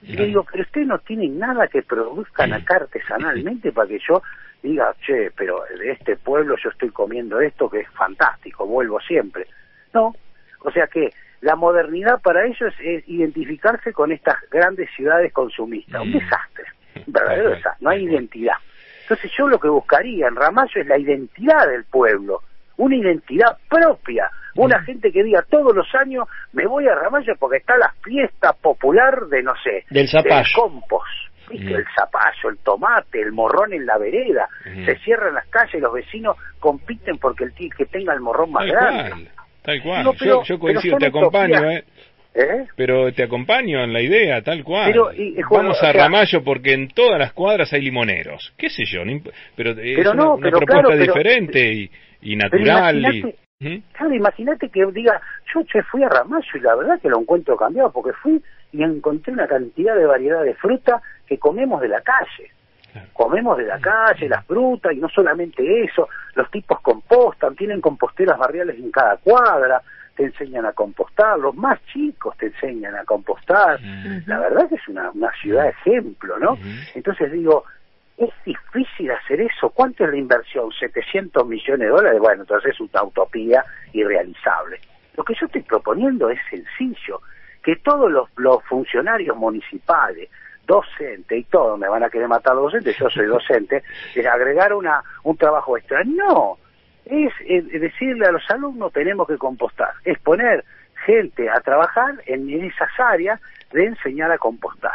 [0.00, 4.22] Y le digo, pero ustedes no tienen nada que produzcan acá artesanalmente para que yo
[4.62, 9.46] diga, che, pero de este pueblo yo estoy comiendo esto que es fantástico, vuelvo siempre.
[9.94, 10.14] No,
[10.60, 16.10] o sea que la modernidad para ellos es identificarse con estas grandes ciudades consumistas, un
[16.10, 16.18] Mm.
[16.18, 16.64] desastre,
[17.06, 18.56] un verdadero desastre, no hay identidad.
[19.02, 22.42] Entonces yo lo que buscaría en Ramallo es la identidad del pueblo,
[22.76, 24.84] una identidad propia, una Mm.
[24.84, 29.26] gente que diga todos los años me voy a Ramallo porque está la fiesta popular
[29.28, 30.44] de no sé, Del zapallo.
[30.56, 31.27] compost, ¿viste?
[31.50, 31.68] Mm.
[31.74, 34.48] el zapallo, el tomate, el morrón en la vereda,
[34.84, 38.72] se cierran las calles, los vecinos compiten porque el que tenga el morrón más Tal
[38.72, 39.10] grande.
[39.10, 39.28] cual,
[39.62, 40.04] tal cual.
[40.04, 41.70] No, pero- yo, coincido, te acompaño.
[41.70, 41.84] ¿eh?
[42.34, 42.66] ¿Eh?
[42.76, 44.86] Pero te acompaño en la idea, tal cual.
[44.92, 47.80] Pero, y- y Juan, Vamos o a sea- Ramallo porque en todas las cuadras hay
[47.82, 48.52] limoneros.
[48.56, 49.00] ¿Qué sé yo?
[49.02, 51.90] imp- pero es Pero una, no, una pero propuesta claro, diferente
[52.22, 52.96] y, natural.
[52.96, 53.76] y- imagínate- ¿Mm?
[53.92, 55.20] Claro, imagínate que diga,
[55.52, 58.40] yo che, fui a Ramallo y la verdad que lo encuentro cambiado porque fui
[58.72, 62.50] y encontré una cantidad de variedad de fruta que comemos de la calle.
[63.12, 68.38] Comemos de la calle, las frutas y no solamente eso, los tipos compostan, tienen composteras
[68.38, 69.82] barriales en cada cuadra,
[70.16, 73.78] te enseñan a compostar, los más chicos te enseñan a compostar.
[74.26, 76.58] La verdad que es una, una ciudad ejemplo, ¿no?
[76.94, 77.64] Entonces digo,
[78.16, 79.70] es difícil hacer eso.
[79.70, 80.72] ¿Cuánto es la inversión?
[80.72, 82.18] 700 millones de dólares.
[82.20, 84.80] Bueno, entonces es una utopía irrealizable.
[85.16, 87.20] Lo que yo estoy proponiendo es sencillo,
[87.62, 90.28] que todos los, los funcionarios municipales,
[90.68, 93.82] docentes y todo, me van a querer matar los docentes, yo soy docente,
[94.14, 96.04] es agregar una, un trabajo extra.
[96.04, 96.58] No,
[97.04, 100.64] es, eh, decirle a los alumnos tenemos que compostar, es poner
[101.06, 103.40] gente a trabajar en esas áreas
[103.72, 104.92] de enseñar a compostar.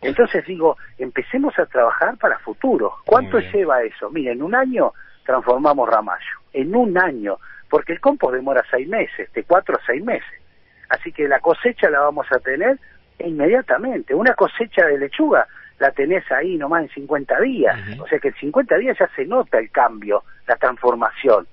[0.00, 2.94] Entonces digo, empecemos a trabajar para futuro.
[3.04, 4.08] ¿Cuánto lleva eso?
[4.10, 4.92] Mire, en un año
[5.26, 10.02] transformamos Ramallo, en un año, porque el compost demora seis meses, de cuatro a seis
[10.04, 10.40] meses.
[10.88, 12.78] Así que la cosecha la vamos a tener
[13.26, 14.14] inmediatamente.
[14.14, 15.46] Una cosecha de lechuga
[15.78, 17.78] la tenés ahí nomás en 50 días.
[18.00, 21.46] O sea que en 50 días ya se nota el cambio, la transformación.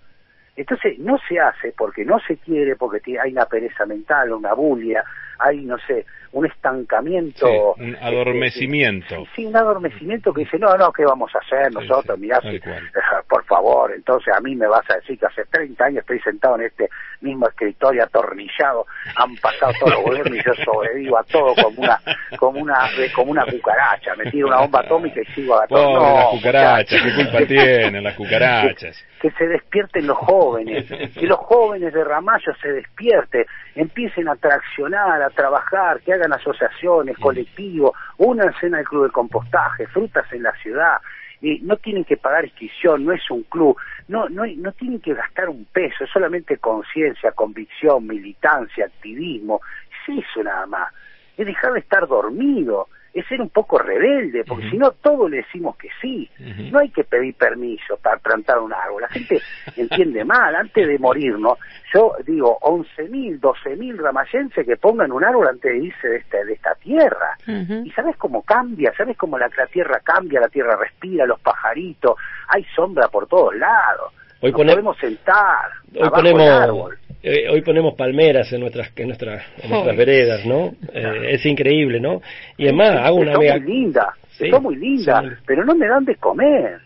[0.55, 5.03] Entonces no se hace porque no se quiere, porque hay una pereza mental, una bulia,
[5.39, 7.75] hay, no sé, un estancamiento.
[7.77, 9.15] Sí, un este, adormecimiento.
[9.15, 12.15] sí, sí, un adormecimiento que dice, no, no, ¿qué vamos a hacer nosotros?
[12.17, 12.83] sí, Mirá, si- cual.
[13.29, 16.55] por favor, entonces a mí me vas a decir que hace 30 años estoy sentado
[16.55, 16.89] en este
[17.21, 21.99] mismo escritorio atornillado, han pasado todos los gobiernos y yo sobrevivo a todo como una
[22.37, 25.93] como una eh, como una cucaracha, me tiro una bomba atómica y sigo a todo.
[25.93, 29.03] No, las cucarachas, qué culpa tienen las cucarachas.
[29.21, 33.45] que se despierten los jóvenes, que los jóvenes de Ramallo se despierten,
[33.75, 39.85] empiecen a traccionar, a trabajar, que hagan asociaciones, colectivos, únanse en el club de compostaje,
[39.87, 40.97] frutas en la ciudad,
[41.41, 45.13] y no tienen que pagar inscripción, no es un club, no, no, no tienen que
[45.13, 49.59] gastar un peso, es solamente conciencia, convicción, militancia, activismo,
[50.07, 50.93] es eso nada más,
[51.37, 55.37] es dejar de estar dormido, es ser un poco rebelde, porque si no todo le
[55.37, 56.29] decimos que sí,
[56.69, 59.03] no hay que pedir permiso para plantar un árbol.
[59.03, 59.41] La gente
[59.77, 60.53] entiende mal.
[60.53, 61.57] Antes de morirnos,
[61.93, 66.53] yo digo 11.000, 12.000 ramayenses que pongan un árbol antes de irse de esta, de
[66.53, 67.37] esta tierra.
[67.47, 68.91] ¿Y sabes cómo cambia?
[68.97, 70.41] ¿Sabes cómo la, la tierra cambia?
[70.41, 72.17] La tierra respira, los pajaritos,
[72.49, 74.11] hay sombra por todos lados.
[74.41, 76.99] Hoy Nos podemos sentar Hoy abajo ponemos, árbol.
[77.23, 80.73] Eh, hoy ponemos palmeras en nuestras, en nuestras, en nuestras veredas, ¿no?
[80.93, 82.21] Eh, es increíble, ¿no?
[82.57, 83.57] Y además hago una son mega...
[83.59, 84.05] muy lindas,
[84.37, 86.77] que Sí, son muy lindas, son- pero no me dan de comer.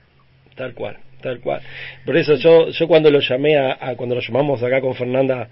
[0.56, 1.62] Tal cual, tal cual.
[2.06, 5.50] Por eso yo, yo cuando lo llamé a, a- cuando lo llamamos acá con Fernanda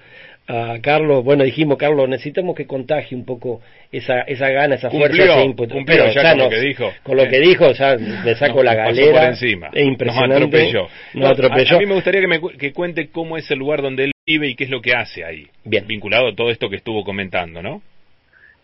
[0.50, 3.60] a Carlos, bueno, dijimos, Carlos, necesitamos que contagie un poco
[3.92, 5.74] esa, esa gana, esa fuerza, Cumplió, ese ímpetu.
[5.76, 6.90] cumplió ya con lo que dijo.
[7.04, 7.28] Con lo Eh.
[7.30, 9.20] que dijo, ya le saco Nos- la nos pasó galera.
[9.20, 9.70] por encima.
[9.74, 10.40] Es impresionante.
[10.40, 10.88] Nos atropelló.
[11.16, 11.76] Nos a-.
[11.76, 14.12] A, mí me gustaría que, me, cu- que cuente cómo es el lugar donde él
[14.28, 15.48] y qué es lo que hace ahí.
[15.64, 15.88] Bien.
[15.88, 17.82] Vinculado a todo esto que estuvo comentando, ¿no?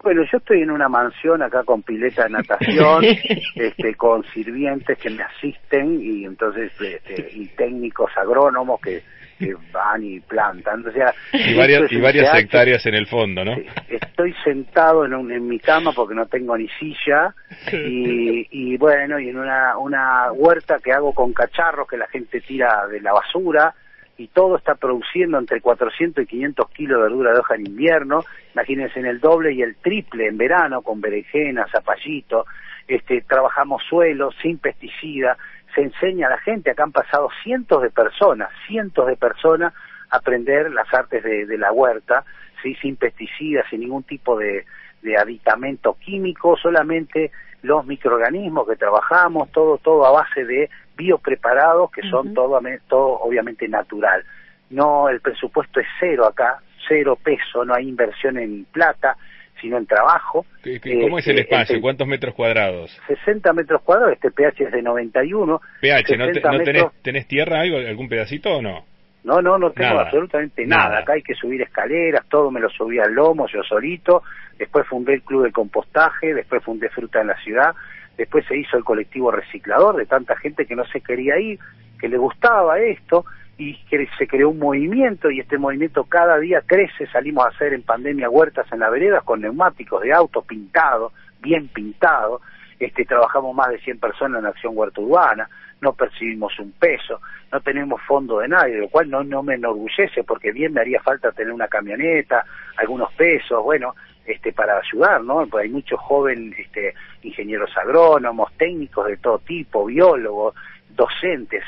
[0.04, 3.06] Bueno, yo estoy en una mansión acá con pileta de natación,
[3.56, 9.02] este, con sirvientes que me asisten y entonces este, y técnicos agrónomos que,
[9.40, 10.86] que van y plantan.
[10.86, 13.56] O sea, y varias, y varias hectáreas en el fondo, ¿no?
[13.88, 17.34] Estoy sentado en, un- en mi cama porque no tengo ni silla
[17.72, 22.42] y, y bueno, y en una, una huerta que hago con cacharros que la gente
[22.42, 23.74] tira de la basura
[24.18, 28.24] y todo está produciendo entre 400 y 500 kilos de verdura de hoja en invierno,
[28.54, 32.46] imagínense en el doble y el triple en verano con berenjena, zapallito,
[32.88, 35.38] este, trabajamos suelos sin pesticidas,
[35.74, 39.74] se enseña a la gente, acá han pasado cientos de personas, cientos de personas
[40.10, 42.24] a aprender las artes de, de la huerta,
[42.62, 42.76] ¿sí?
[42.76, 44.66] sin pesticidas, sin ningún tipo de,
[45.02, 47.32] de aditamento químico, solamente
[47.64, 53.68] los microorganismos que trabajamos, todo, todo a base de biopreparados que son todo, todo obviamente
[53.68, 54.24] natural.
[54.70, 59.18] No, el presupuesto es cero acá, cero peso, no hay inversión en plata,
[59.62, 60.46] sino en trabajo.
[60.62, 61.76] ¿Qué- qué- ¿Cómo es el Este, espacio?
[61.76, 63.00] el- ¿Cuántos metros cuadrados?
[63.08, 65.62] 60 metros cuadrados, este pH es de 91.
[65.82, 68.86] PH, ¿no, te- 60 no tenés, metros- tenés tierra, algo, algún pedacito o no?
[69.24, 70.02] No, no, no tengo Nada.
[70.04, 70.84] absolutamente nada.
[70.90, 71.00] Nada.
[71.00, 74.24] Acá hay que subir escaleras, todo me lo subí al lomo, yo solito.
[74.58, 77.74] Después fundé el club de compostaje, después fundé Fruta en la Ciudad.
[78.18, 81.58] Después se hizo el colectivo reciclador de tanta gente que no se quería ir,
[82.00, 83.26] que le gustaba esto
[83.58, 87.08] y que se creó un movimiento y este movimiento cada día crece.
[87.08, 91.68] Salimos a hacer en pandemia huertas en la vereda con neumáticos de auto pintados, bien
[91.70, 92.42] pintados.
[92.80, 95.50] Este, trabajamos más de 100 personas en Acción Huerta Urbana,
[95.84, 97.20] no percibimos un peso,
[97.52, 101.02] no tenemos fondo de nadie, lo cual no, no me enorgullece porque bien me haría
[101.02, 102.46] falta tener una camioneta,
[102.78, 103.94] algunos pesos, bueno,
[104.26, 105.46] este, para ayudar, ¿no?
[105.48, 110.56] Porque hay muchos jóvenes este, ingenieros agrónomos, técnicos de todo tipo, biólogos,
[110.90, 111.64] docentes,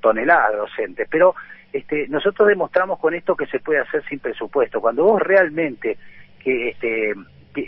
[0.00, 1.34] toneladas de docentes, pero
[1.72, 4.80] este, nosotros demostramos con esto que se puede hacer sin presupuesto.
[4.80, 5.98] Cuando vos realmente
[6.42, 7.12] que este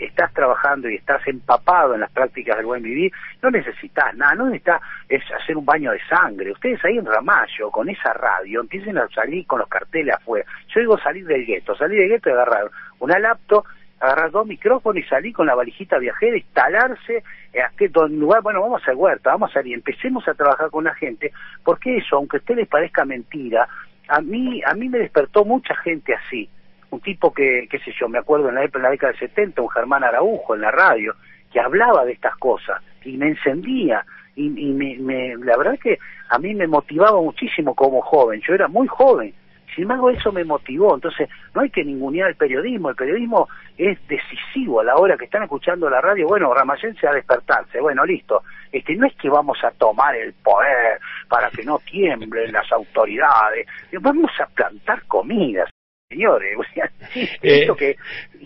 [0.00, 4.46] estás trabajando y estás empapado en las prácticas del buen vivir, no necesitas nada, no
[4.46, 6.53] necesitas es hacer un baño de sangre.
[6.53, 10.44] Ustedes ahí en Ramallo, con esa radio, empiecen a salir con los carteles afuera.
[10.68, 13.64] Yo digo salir del gueto, salir del gueto y agarrar una laptop,
[14.00, 17.22] agarrar dos micrófonos y salir con la valijita viajera, instalarse
[17.53, 20.94] eh, lugar, bueno, vamos a hacer huerta, vamos a salir, empecemos a trabajar con la
[20.94, 21.33] gente,
[21.64, 23.68] porque eso, aunque a usted les parezca mentira,
[24.09, 26.48] a mí, a mí me despertó mucha gente así
[26.90, 29.62] un tipo que, qué sé yo, me acuerdo en la, en la década del 70,
[29.62, 31.14] un Germán Araujo en la radio,
[31.53, 34.05] que hablaba de estas cosas y me encendía.
[34.37, 35.98] Y, y me, me- la verdad que
[36.29, 39.35] a mí me motivaba muchísimo como joven, yo era muy joven.
[39.74, 40.94] Sin embargo, eso me motivó.
[40.96, 42.90] Entonces, no hay que ningunear el periodismo.
[42.90, 43.48] El periodismo
[43.79, 46.26] es decisivo a la hora que están escuchando la radio.
[46.26, 47.81] Bueno, Ramayense a despertarse.
[47.81, 48.42] Bueno, listo.
[48.72, 50.98] Este, no es que vamos a tomar el poder
[51.29, 53.64] para que no tiemblen las autoridades.
[54.00, 55.68] Vamos a plantar comidas
[56.11, 57.61] señores, o sea, Eh.
[57.62, 57.96] esto que,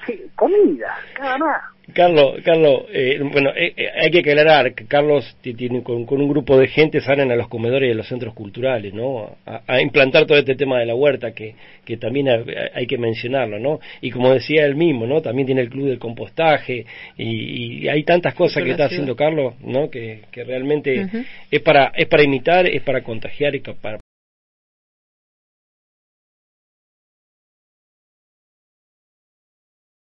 [0.07, 1.63] que- comida, nada más.
[1.93, 6.19] Carlos, Carlos, eh, bueno, eh, eh, hay que aclarar que Carlos ti- tiene con, con
[6.23, 9.37] un grupo de gente salen a los comedores de los centros culturales, ¿no?
[9.45, 12.43] A, a implantar todo este tema de la huerta que, que también ha-
[12.75, 13.81] hay que mencionarlo, ¿no?
[14.01, 15.21] Y como decía él mismo, ¿no?
[15.21, 16.87] También tiene el club del compostaje
[17.19, 18.93] y, y hay tantas cosas que está ciudad.
[18.93, 19.91] haciendo Carlos, ¿no?
[19.91, 21.07] Que, que realmente
[21.51, 23.99] es para es para imitar, es para contagiar y para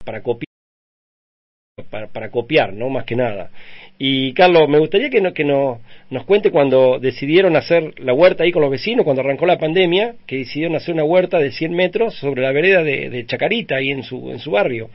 [0.08, 0.48] para copiar
[2.13, 2.89] para, copiar, ¿no?
[2.89, 3.50] Más que nada.
[4.00, 8.43] Y Carlos, me gustaría que, no, que no, nos cuente cuando decidieron hacer la huerta
[8.43, 11.76] ahí con los vecinos, cuando arrancó la pandemia, que decidieron hacer una huerta de 100
[11.76, 14.89] metros sobre la vereda de, Chacarita, ahí en su, en su barrio.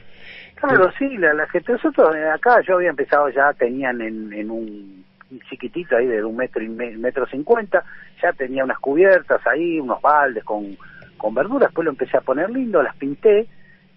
[0.55, 4.49] Claro, sí, la, la gente, nosotros eh, acá yo había empezado ya, tenían en, en
[4.49, 5.05] un
[5.49, 7.83] chiquitito ahí de un metro y me- metro cincuenta,
[8.21, 10.75] ya tenía unas cubiertas ahí, unos baldes con,
[11.17, 13.47] con verduras, después lo empecé a poner lindo, las pinté,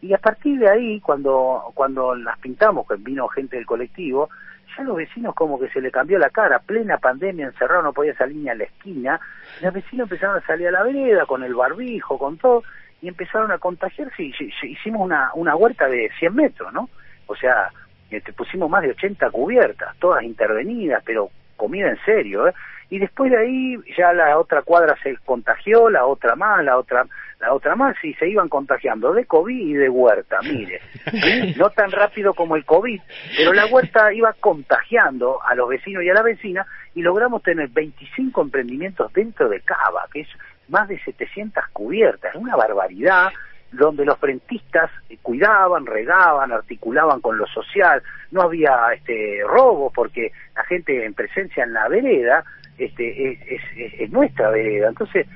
[0.03, 4.29] y a partir de ahí, cuando, cuando las pintamos, que vino gente del colectivo,
[4.77, 8.15] ya los vecinos como que se le cambió la cara, plena pandemia, encerrado, no podía
[8.17, 9.21] salir ni a la esquina,
[9.63, 12.63] los vecinos empezaron a salir a la vereda con el barbijo, con todo,
[13.01, 16.89] y empezaron a contagiarse y hicimos una, una huerta de 100 metros, ¿no?
[17.27, 17.71] O sea,
[18.11, 22.55] este, pusimos más de 80 cubiertas, todas intervenidas, pero comida en serio, ¿eh?
[22.89, 27.07] Y después de ahí ya la otra cuadra se contagió, la otra más, la otra
[27.41, 30.81] la otra más, y se iban contagiando de COVID y de huerta, mire.
[31.57, 33.01] No tan rápido como el COVID,
[33.37, 37.69] pero la huerta iba contagiando a los vecinos y a la vecina, y logramos tener
[37.69, 40.29] 25 emprendimientos dentro de Cava, que es
[40.69, 43.31] más de 700 cubiertas, una barbaridad,
[43.71, 44.91] donde los frentistas
[45.23, 51.65] cuidaban, regaban, articulaban con lo social, no había este robo porque la gente en presencia
[51.65, 52.45] en la vereda
[52.79, 55.27] este es, es, es- es nuestra vereda, entonces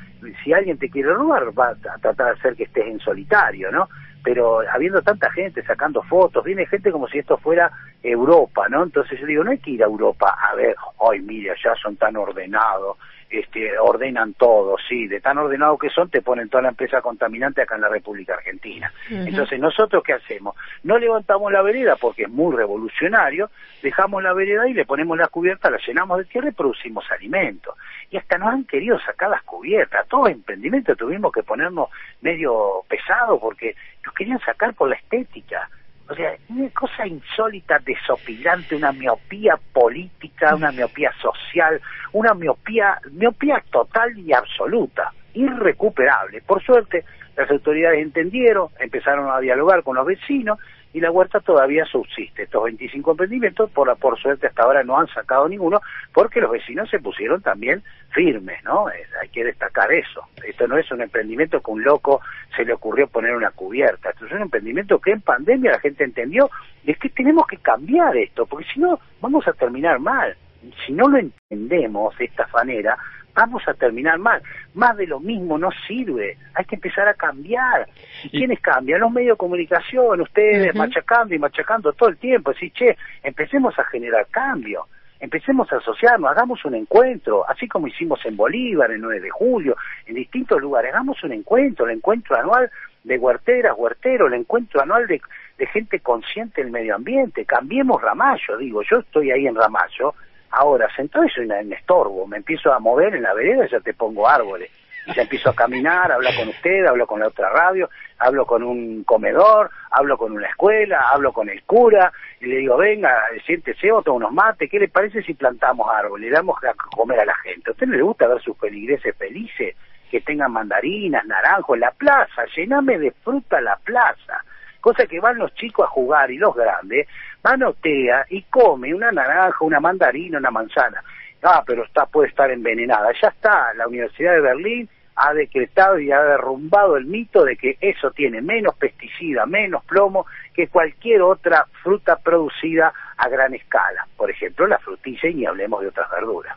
[0.45, 3.89] si alguien te quiere robar va a tratar de hacer que estés en solitario, ¿no?
[4.23, 7.71] Pero habiendo tanta gente sacando fotos, viene gente como si esto fuera
[8.03, 8.83] Europa, ¿no?
[8.83, 10.77] Entonces yo digo, no hay que ir a Europa a ver,
[11.11, 12.99] ay, mira, ya son tan ordenados,
[13.31, 17.63] este, ordenan todo, sí, de tan ordenado que son, te ponen toda la empresa contaminante
[17.63, 18.93] acá en la República Argentina.
[19.09, 20.57] Entonces, ¿nosotros qué hacemos?
[20.83, 23.51] No levantamos la vereda porque es muy revolucionario,
[23.83, 27.77] dejamos la vereda y le ponemos la cubierta, la llenamos de tierra y producimos alimentos.
[28.11, 31.89] Y hasta nos han querido sacar las cubiertas, todo emprendimiento tuvimos que ponernos
[32.21, 35.69] medio pesado porque nos querían sacar por la estética.
[36.11, 41.81] O sea, una cosa insólita, desopilante, una miopía política, una miopía social,
[42.13, 46.43] una miopía, miopía total y absoluta, irrecuperable.
[46.43, 47.05] Por suerte,
[47.37, 50.59] las autoridades entendieron, empezaron a dialogar con los vecinos
[50.93, 52.43] y la huerta todavía subsiste.
[52.43, 55.81] Estos 25 emprendimientos, por, por suerte hasta ahora no han sacado ninguno,
[56.13, 58.87] porque los vecinos se pusieron también firmes, ¿no?
[58.89, 60.23] hay que destacar eso.
[60.45, 62.21] Esto no es un emprendimiento que un loco
[62.57, 64.11] se le ocurrió poner una cubierta.
[64.11, 66.51] Esto es un emprendimiento que en pandemia la gente entendió,
[66.85, 70.37] es que tenemos que cambiar esto, porque si no, vamos a terminar mal.
[70.85, 72.99] Si no lo entendemos de esta manera,
[73.41, 74.43] vamos a terminar mal.
[74.75, 76.37] Más de lo mismo no sirve.
[76.55, 77.89] Hay que empezar a cambiar.
[78.25, 79.01] ¿Y, quiénes cambian?
[79.01, 82.53] Los medios de comunicación, ustedes machacando y machacando todo el tiempo.
[82.53, 84.87] Decir, che, empecemos a generar cambio.
[85.19, 89.77] Empecemos a asociarnos, hagamos un encuentro, así como hicimos en Bolívar el 9 de julio,
[90.07, 92.71] en distintos lugares, hagamos un encuentro, el encuentro anual
[93.05, 95.21] de huerteras, huerteros, el encuentro anual de,
[95.59, 97.45] de gente consciente del medio ambiente.
[97.45, 100.15] Cambiemos Ramallo, digo, yo estoy ahí en Ramallo,
[100.51, 103.95] Ahora, sentado soy un estorbo, me empiezo a mover en la vereda y ya te
[103.95, 104.71] pongo árboles.
[105.07, 108.63] Y ya empiezo a caminar, hablo con usted, hablo con la otra radio, hablo con
[108.63, 113.91] un comedor, hablo con una escuela, hablo con el cura, y le digo, venga, siéntese,
[113.93, 116.29] otro unos mates, ¿qué le parece si plantamos árboles?
[116.29, 117.71] Le damos a comer a la gente.
[117.71, 119.75] ¿A usted no le gusta ver sus peligreses felices?
[120.11, 124.45] Que tengan mandarinas, naranjos, la plaza, llename de fruta la plaza
[124.81, 127.07] cosa que van los chicos a jugar y los grandes
[127.43, 131.03] van a OTEA y come una naranja, una mandarina, una manzana.
[131.43, 133.11] Ah, pero está puede estar envenenada.
[133.21, 137.77] Ya está, la Universidad de Berlín ha decretado y ha derrumbado el mito de que
[137.81, 144.07] eso tiene menos pesticida, menos plomo que cualquier otra fruta producida a gran escala.
[144.17, 146.57] Por ejemplo, la frutilla y ni hablemos de otras verduras.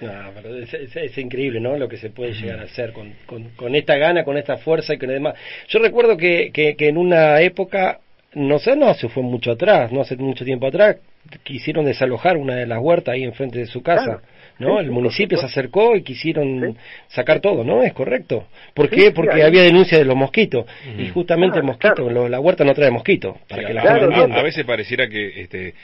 [0.00, 1.76] No, pero es, increíble, ¿no?
[1.76, 3.14] Lo que se puede llegar a hacer con,
[3.56, 5.34] con, esta gana, con esta fuerza y con demás.
[5.68, 7.98] Yo recuerdo que, que, en una época,
[8.34, 10.96] no sé, no se fue mucho atrás, no hace mucho tiempo atrás,
[11.42, 14.22] quisieron desalojar una de las huertas ahí enfrente de su casa.
[14.58, 14.80] ¿no?
[14.80, 17.82] el municipio se acercó y quisieron sacar todo, ¿no?
[17.82, 18.48] Es correcto.
[18.74, 19.12] ¿Por qué?
[19.12, 20.66] Porque había denuncia de los mosquitos.
[20.98, 23.36] Y justamente el mosquito, la huerta no trae mosquitos.
[23.48, 25.74] Para que la a veces pareciera que este,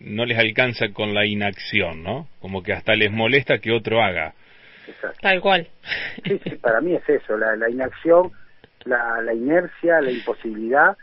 [0.00, 2.28] no les alcanza con la inacción, ¿no?
[2.40, 4.34] Como que hasta les molesta que otro haga.
[5.20, 5.68] Tal cual.
[6.24, 8.30] Sí, sí, para mí es eso, la, la inacción,
[8.84, 10.96] la, la inercia, la imposibilidad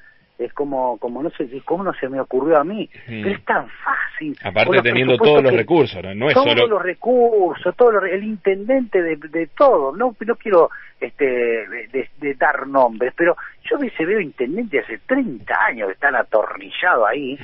[0.44, 2.90] es como, como no sé, ¿cómo no se me ocurrió a mí?
[3.08, 3.22] Mm.
[3.24, 4.36] Pero es tan fácil.
[4.44, 6.30] Aparte teniendo todos los recursos, ¿no?
[6.30, 12.34] es todos los recursos, todo el intendente de, de todo, no no quiero este de,
[12.36, 13.36] dar nombres, pero
[13.70, 17.38] yo a veces veo intendente hace 30 años que están atornillados ahí,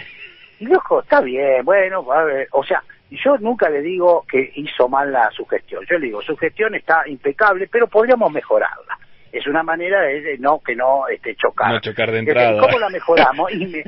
[0.59, 2.05] y loco, está bien, bueno,
[2.51, 6.35] o sea, yo nunca le digo que hizo mal la sugestión, yo le digo, su
[6.35, 8.97] gestión está impecable, pero podríamos mejorarla
[9.31, 11.71] es una manera de, no que no este chocar.
[11.71, 12.59] No chocar de entrada.
[12.59, 13.51] ¿Cómo la mejoramos?
[13.51, 13.83] y me,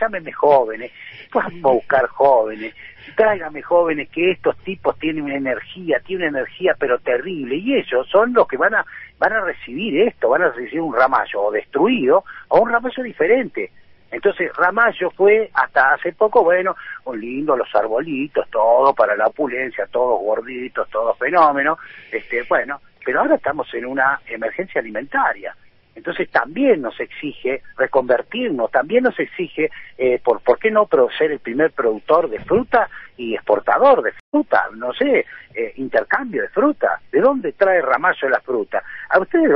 [0.00, 0.92] llámeme jóvenes,
[1.32, 2.74] vamos a buscar jóvenes,
[3.16, 8.06] tráigame jóvenes que estos tipos tienen una energía, tienen una energía pero terrible y ellos
[8.10, 8.84] son los que van a
[9.18, 13.70] van a recibir esto, van a recibir un ramallo o destruido o un ramallo diferente.
[14.14, 19.88] Entonces Ramallo fue hasta hace poco, bueno, un lindo, los arbolitos, todo para la opulencia,
[19.90, 21.78] todos gorditos, todos fenómenos,
[22.12, 25.54] este, bueno, pero ahora estamos en una emergencia alimentaria.
[25.94, 31.38] Entonces también nos exige reconvertirnos, también nos exige, eh, por, ¿por qué no ser el
[31.38, 34.64] primer productor de fruta y exportador de fruta?
[34.74, 37.00] No sé, eh, intercambio de fruta.
[37.12, 38.82] ¿De dónde trae Ramallo la fruta?
[39.08, 39.50] A ustedes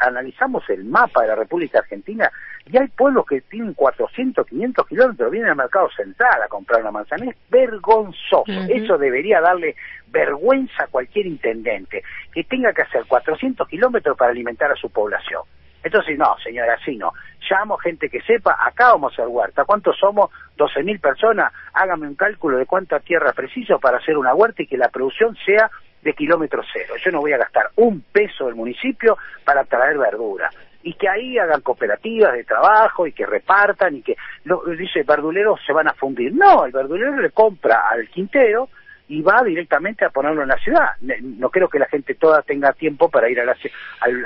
[0.00, 2.30] analizamos el mapa de la República Argentina
[2.68, 6.90] y hay pueblos que tienen 400, 500 kilómetros, vienen al mercado central a comprar una
[6.90, 7.30] manzana.
[7.30, 8.44] Es vergonzoso.
[8.68, 9.76] Eso debería darle
[10.08, 15.42] vergüenza a cualquier intendente que tenga que hacer 400 kilómetros para alimentar a su población.
[15.86, 17.12] Entonces, no, señora, así no.
[17.48, 19.64] Llamo gente que sepa, acá vamos a hacer huerta.
[19.64, 20.32] ¿Cuántos somos?
[20.58, 21.52] 12.000 personas.
[21.74, 25.36] Hágame un cálculo de cuánta tierra preciso para hacer una huerta y que la producción
[25.46, 25.70] sea
[26.02, 26.94] de kilómetro cero.
[27.04, 30.50] Yo no voy a gastar un peso del municipio para traer verdura.
[30.82, 35.60] Y que ahí hagan cooperativas de trabajo y que repartan y que, lo, dice, verduleros
[35.64, 36.34] se van a fundir.
[36.34, 38.70] No, el verdulero le compra al quintero
[39.08, 40.90] y va directamente a ponerlo en la ciudad.
[41.00, 43.56] No creo que la gente toda tenga tiempo para ir a la,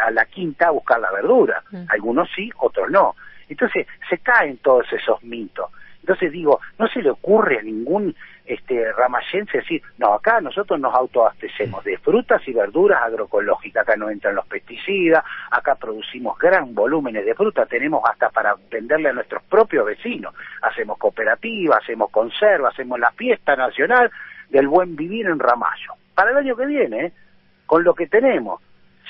[0.05, 1.63] a la quinta a buscar la verdura.
[1.71, 1.85] Mm.
[1.89, 3.15] Algunos sí, otros no.
[3.49, 5.71] Entonces se caen todos esos mitos.
[6.01, 8.15] Entonces digo, no se le ocurre a ningún
[8.47, 14.11] este ramayense decir, no, acá nosotros nos autoabastecemos de frutas y verduras agroecológicas, acá no
[14.11, 19.43] entran los pesticidas, acá producimos gran volúmenes de fruta, tenemos hasta para venderle a nuestros
[19.45, 24.11] propios vecinos, hacemos cooperativa, hacemos conserva, hacemos la fiesta nacional
[24.51, 25.95] del buen vivir en Ramallo.
[26.15, 27.13] Para el año que viene, ¿eh?
[27.67, 28.61] con lo que tenemos,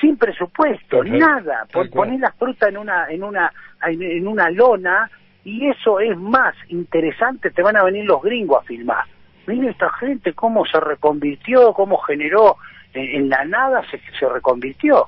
[0.01, 5.11] sin presupuesto, nada, poner la fruta en una, en una, en una lona,
[5.45, 9.05] y eso es más interesante, te van a venir los gringos a filmar
[9.51, 12.57] mire esta gente cómo se reconvirtió, cómo generó
[12.93, 15.07] en, la nada, se, se reconvirtió.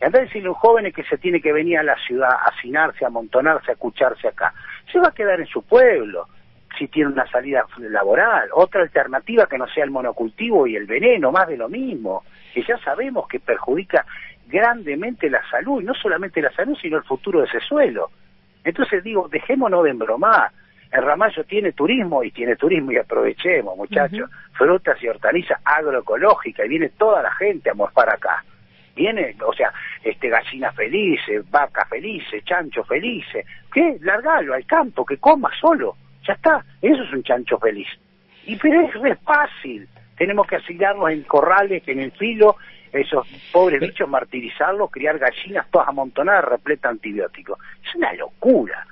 [0.00, 2.30] Y anda a decirle a un joven que se tiene que venir a la ciudad
[2.30, 4.52] a hacinarse, a amontonarse, a escucharse acá.
[4.92, 6.28] Se va a quedar en su pueblo
[6.78, 8.48] si tiene una salida laboral.
[8.52, 12.62] Otra alternativa que no sea el monocultivo y el veneno, más de lo mismo, que
[12.62, 14.04] ya sabemos que perjudica
[14.46, 18.10] grandemente la salud, y no solamente la salud, sino el futuro de ese suelo.
[18.64, 20.50] Entonces digo, dejémonos de embromar
[20.92, 24.30] el Ramallo tiene turismo y tiene turismo y aprovechemos, muchachos.
[24.52, 28.44] Frutas y hortalizas agroecológicas y viene toda la gente a morfar acá.
[28.94, 29.70] Viene, o sea,
[30.02, 33.44] este gallinas felices, vacas felices, chancho felices.
[33.70, 33.98] ¿Qué?
[34.00, 35.96] Largalo al campo, que coma solo.
[36.26, 36.64] Ya está.
[36.82, 37.88] Eso es un chancho feliz.
[38.46, 39.88] Y pero es, fácil.
[40.16, 42.56] Tenemos que asignarlos en corrales, en el filo,
[42.92, 47.58] esos pobres bichos, martirizarlos, criar gallinas todas amontonadas, repleta antibióticos.
[47.86, 48.86] Es una locura.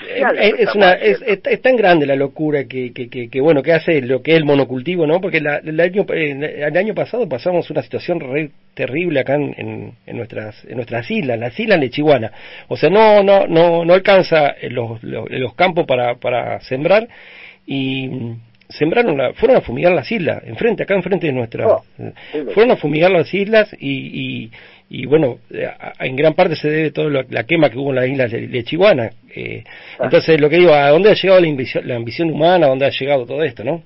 [0.00, 3.72] Es eh, Es, una, es, es, tan grande la locura que, que, que, bueno, que
[3.72, 5.20] hace lo que es el monocultivo, ¿no?
[5.20, 9.94] Porque la, el, año, eh, el año pasado pasamos una situación re terrible acá en,
[10.06, 12.30] en, nuestras en nuestras islas, las islas de Chihuahua.
[12.68, 17.08] O sea, no no no no alcanza los, los, los campos para, para sembrar
[17.66, 18.36] y
[18.68, 21.84] sembraron la, fueron a fumigar las islas, enfrente, acá enfrente de nuestra, oh,
[22.52, 24.50] fueron a fumigar las islas y, y
[24.90, 28.32] y bueno, en gran parte se debe toda la quema que hubo en las islas
[28.32, 29.10] de, Chihuahua.
[29.34, 29.62] Eh,
[29.98, 30.04] ah.
[30.04, 32.66] Entonces, lo que digo, ¿a dónde ha llegado la ambición, la ambición humana?
[32.66, 33.82] ¿A dónde ha llegado todo esto, no?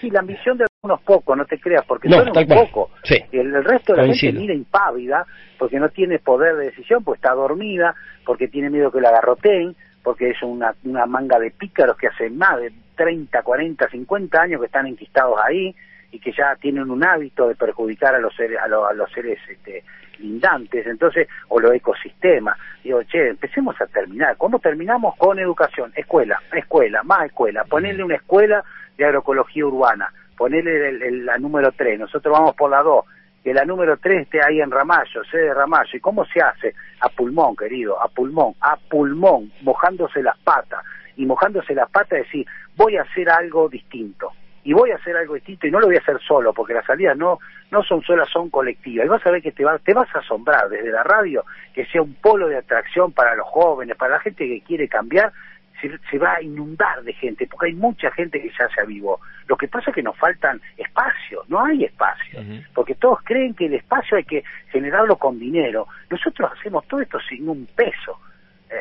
[0.00, 2.90] Sí, la ambición de algunos pocos, no te creas, porque no, son un poco.
[3.32, 5.26] El, resto de la gente mira impávida,
[5.58, 9.74] porque no tiene poder de decisión, pues está dormida, porque tiene miedo que la agarroteen,
[10.04, 14.60] porque es una, una manga de pícaros que hace más de 30, 40, 50 años
[14.60, 15.74] que están enquistados ahí
[16.12, 19.10] y que ya tienen un hábito de perjudicar a los seres, a, los, a los
[19.12, 19.82] seres este,
[20.18, 22.58] lindantes, entonces, o los ecosistemas.
[22.82, 24.36] Digo, che, empecemos a terminar.
[24.36, 25.16] ¿Cómo terminamos?
[25.16, 28.64] Con educación, escuela, escuela, más escuela, ponerle una escuela
[28.96, 33.04] de agroecología urbana, ponerle la número 3, nosotros vamos por la 2,
[33.42, 35.96] que la número 3 esté ahí en Ramallo, sede de Ramallo.
[35.96, 36.74] ¿Y cómo se hace?
[37.00, 40.84] A pulmón, querido, a pulmón, a pulmón, mojándose las patas.
[41.16, 42.46] Y mojándose las patas decir,
[42.76, 44.32] voy a hacer algo distinto
[44.68, 46.84] y voy a hacer algo distinto y no lo voy a hacer solo, porque las
[46.84, 47.38] salidas no,
[47.70, 49.06] no son solas, son colectivas.
[49.06, 51.42] Y vas a ver que te, va, te vas a asombrar desde la radio
[51.72, 55.32] que sea un polo de atracción para los jóvenes, para la gente que quiere cambiar,
[55.80, 59.20] se, va a inundar de gente, porque hay mucha gente que ya se avivó.
[59.46, 62.42] Lo que pasa es que nos faltan espacios, no hay espacio,
[62.74, 65.86] porque todos creen que el espacio hay que generarlo con dinero.
[66.10, 68.20] Nosotros hacemos todo esto sin un peso.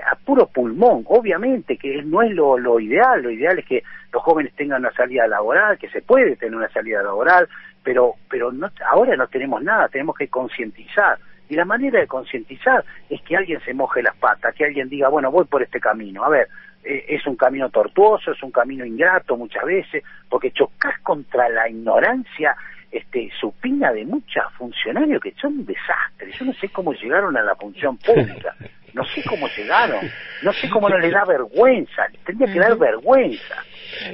[0.05, 4.21] A puro pulmón, obviamente que no es lo, lo ideal, lo ideal es que los
[4.21, 7.47] jóvenes tengan una salida laboral, que se puede tener una salida laboral,
[7.83, 11.17] pero, pero no, ahora no tenemos nada, tenemos que concientizar.
[11.49, 15.07] Y la manera de concientizar es que alguien se moje las patas, que alguien diga,
[15.07, 16.23] bueno, voy por este camino.
[16.23, 16.49] A ver,
[16.83, 21.69] eh, es un camino tortuoso, es un camino ingrato muchas veces, porque chocas contra la
[21.69, 22.55] ignorancia
[22.91, 26.31] este, supina de muchos funcionarios que son un desastre.
[26.37, 28.55] Yo no sé cómo llegaron a la función pública.
[28.93, 30.09] No sé cómo llegaron.
[30.41, 32.07] No sé cómo no les da vergüenza.
[32.25, 33.55] Tendría que dar vergüenza.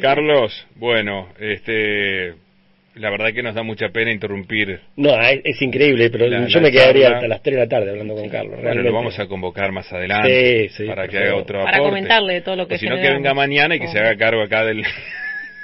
[0.01, 2.33] Carlos, bueno, este,
[2.95, 4.79] la verdad que nos da mucha pena interrumpir.
[4.97, 8.29] No, es, increíble, pero yo me quedaría hasta las 3 de la tarde hablando con
[8.29, 8.61] Carlos.
[8.61, 12.67] Bueno, lo vamos a convocar más adelante para que haga otro Para comentarle todo lo
[12.67, 14.83] que o Si no, que venga mañana y que se haga cargo acá del...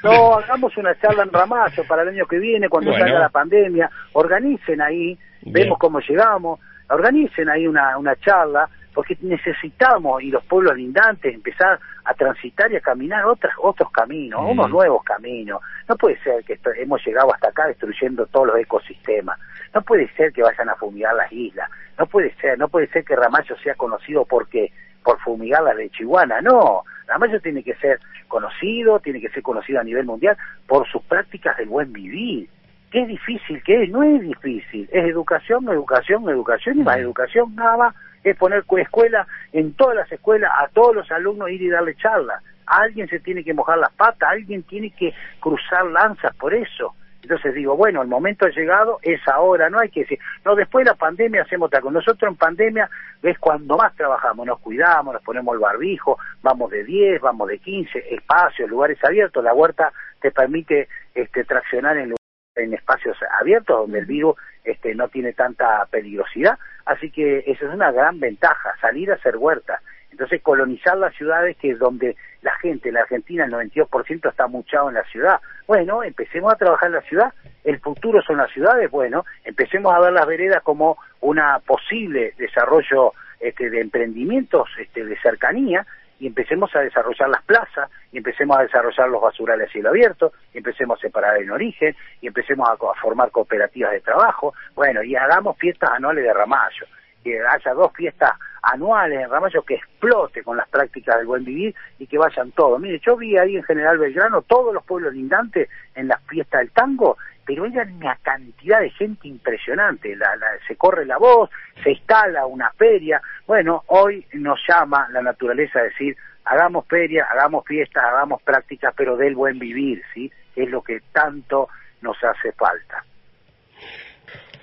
[0.04, 3.89] No, hagamos una charla en Ramallo para el año que viene, cuando salga la pandemia.
[4.14, 6.60] Organicen ahí, vemos cómo llegamos.
[6.89, 12.76] Organicen ahí una, una charla porque necesitamos, y los pueblos lindantes, empezar a transitar y
[12.76, 15.62] a caminar otras, otros caminos, unos nuevos caminos.
[15.88, 19.39] No puede ser que hemos llegado hasta acá destruyendo todos los ecosistemas.
[19.74, 21.70] No puede ser que vayan a fumigar las islas.
[21.97, 24.72] No puede ser, no puede ser que Ramallo sea conocido porque
[25.04, 26.41] por fumigar las de Chihuahua.
[26.41, 30.38] No, Ramallo tiene que ser conocido, tiene que ser conocido a nivel mundial
[30.68, 32.50] por sus prácticas del buen vivir.
[32.91, 33.89] ¿Qué difícil que es?
[33.89, 34.89] No es difícil.
[34.91, 40.12] Es educación, educación, educación y más educación, nada más es poner escuela en todas las
[40.12, 42.41] escuelas, a todos los alumnos ir y darle charla.
[42.66, 46.95] Alguien se tiene que mojar las patas, alguien tiene que cruzar lanzas por eso.
[47.22, 50.86] Entonces digo, bueno, el momento ha llegado, es ahora, no hay que decir, no, después
[50.86, 51.91] de la pandemia hacemos cosa.
[51.91, 52.89] Nosotros en pandemia
[53.22, 57.59] es cuando más trabajamos, nos cuidamos, nos ponemos el barbijo, vamos de 10, vamos de
[57.59, 59.91] 15, espacios, lugares abiertos, la huerta
[60.22, 62.15] te permite este, traccionar en,
[62.55, 67.74] en espacios abiertos donde el virus este, no tiene tanta peligrosidad, así que esa es
[67.74, 69.82] una gran ventaja, salir a hacer huerta.
[70.12, 74.47] Entonces, colonizar las ciudades, que es donde la gente, en la Argentina, el 92% está
[74.47, 75.39] muchado en la ciudad.
[75.68, 77.34] Bueno, empecemos a trabajar en la ciudad.
[77.64, 78.89] El futuro son las ciudades.
[78.89, 85.18] Bueno, empecemos a ver las veredas como una posible desarrollo este, de emprendimientos este, de
[85.20, 85.86] cercanía
[86.20, 90.34] y empecemos a desarrollar las plazas, y empecemos a desarrollar los basurales a cielo abierto,
[90.53, 95.01] y empecemos a separar en origen, y empecemos a, a formar cooperativas de trabajo, bueno,
[95.01, 96.86] y hagamos fiestas anuales de Ramallo,
[97.24, 101.76] que haya dos fiestas anuales en Ramallo que explote con las prácticas del buen vivir
[101.97, 102.80] y que vayan todos.
[102.80, 106.72] Mire, yo vi ahí en General Belgrano todos los pueblos lindantes en las fiestas del
[106.72, 111.49] tango, pero hay una cantidad de gente impresionante, la, la, se corre la voz,
[111.84, 113.22] se instala una feria.
[113.47, 116.15] Bueno, hoy nos llama la naturaleza a decir,
[116.45, 120.32] hagamos feria, hagamos fiestas, hagamos prácticas, pero del buen vivir, ¿sí?
[120.55, 121.70] Es lo que tanto
[122.01, 123.03] nos hace falta.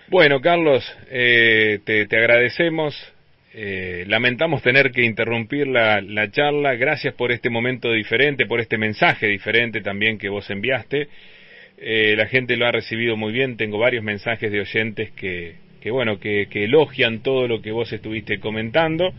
[0.08, 2.94] Bueno, Carlos, eh, te, te, agradecemos.
[3.52, 6.76] Eh, lamentamos tener que interrumpir la, la, charla.
[6.76, 11.08] Gracias por este momento diferente, por este mensaje diferente también que vos enviaste.
[11.78, 13.56] Eh, la gente lo ha recibido muy bien.
[13.56, 17.92] Tengo varios mensajes de oyentes que, que bueno, que, que elogian todo lo que vos
[17.92, 19.12] estuviste comentando.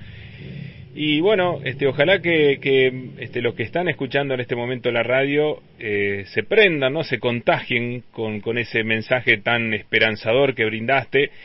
[0.99, 5.03] Y bueno, este, ojalá que, que este, los que están escuchando en este momento la
[5.03, 7.03] radio eh, se prendan, ¿no?
[7.03, 11.29] se contagien con, con, ese mensaje tan esperanzador que brindaste.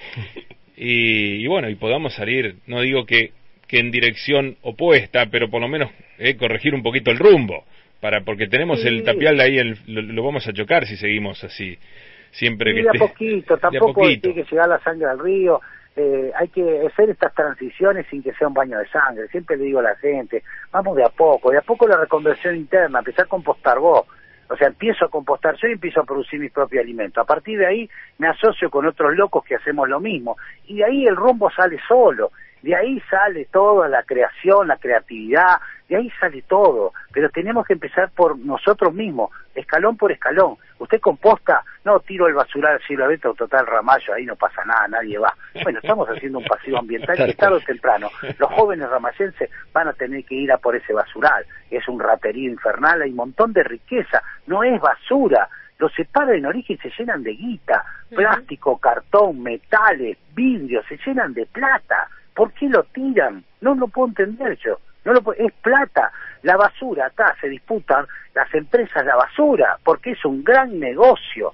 [0.74, 3.32] Y, y, bueno, y podamos salir, no digo que,
[3.68, 7.64] que en dirección opuesta, pero por lo menos eh, corregir un poquito el rumbo,
[8.00, 8.88] para porque tenemos sí.
[8.88, 11.78] el tapial de ahí, el, lo, lo, vamos a chocar si seguimos así,
[12.32, 15.60] siempre que de esté, a poquito, tampoco tiene que llegar la sangre al río
[15.94, 19.28] eh, hay que hacer estas transiciones sin que sea un baño de sangre.
[19.28, 22.56] Siempre le digo a la gente, vamos de a poco, de a poco la reconversión
[22.56, 24.06] interna, empezar a compostar vos.
[24.48, 27.22] O sea, empiezo a compostar yo y empiezo a producir mis propios alimentos.
[27.22, 30.36] A partir de ahí me asocio con otros locos que hacemos lo mismo.
[30.66, 32.32] Y de ahí el rumbo sale solo.
[32.62, 36.92] De ahí sale toda la creación, la creatividad, de ahí sale todo.
[37.12, 40.56] Pero tenemos que empezar por nosotros mismos, escalón por escalón.
[40.78, 44.88] Usted composta, no tiro el basural al cielo abierto, total ramallo, ahí no pasa nada,
[44.88, 45.34] nadie va.
[45.62, 48.08] Bueno, estamos haciendo un pasivo ambiental que tarde o temprano
[48.38, 51.44] los jóvenes ramayenses van a tener que ir a por ese basural.
[51.70, 55.48] Es un raterío infernal, hay un montón de riqueza, no es basura.
[55.78, 61.34] Los separan en origen y se llenan de guita, plástico, cartón, metales, vidrio, se llenan
[61.34, 62.08] de plata.
[62.34, 63.44] ¿Por qué lo tiran?
[63.60, 64.78] No lo puedo entender yo.
[65.04, 66.12] No lo puedo, es plata.
[66.42, 71.52] La basura, acá se disputan las empresas la basura, porque es un gran negocio.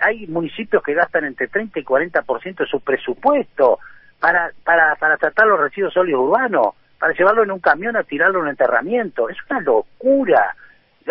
[0.00, 3.78] Hay municipios que gastan entre 30 y 40% de su presupuesto
[4.18, 8.38] para, para, para tratar los residuos sólidos urbanos, para llevarlo en un camión a tirarlo
[8.38, 9.28] en un enterramiento.
[9.28, 10.54] Es una locura.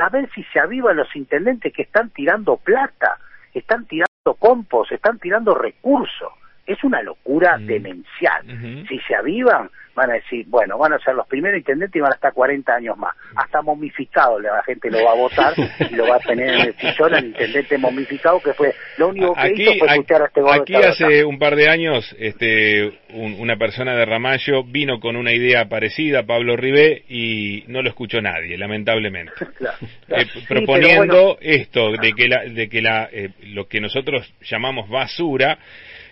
[0.01, 3.17] A ver si se avivan los intendentes que están tirando plata,
[3.53, 4.07] están tirando
[4.39, 6.31] compost, están tirando recursos
[6.69, 7.65] es una locura mm.
[7.65, 8.45] demencial.
[8.45, 8.87] Uh -huh.
[8.87, 12.11] Si se avivan, van a decir, bueno, van a ser los primeros intendentes y van
[12.13, 13.13] a estar 40 años más.
[13.35, 16.73] Hasta momificado la gente lo va a votar y lo va a tener en el
[16.75, 20.41] sillón al intendente momificado que fue lo único que aquí, hizo fue escuchar a este
[20.41, 25.15] gordo Aquí hace un par de años este, un, una persona de Ramallo vino con
[25.15, 29.33] una idea parecida, Pablo Ribé, y no lo escuchó nadie, lamentablemente.
[29.57, 30.23] claro, claro.
[30.23, 31.37] Eh, sí, proponiendo bueno.
[31.41, 35.57] esto, de que, la, de que la, eh, lo que nosotros llamamos basura,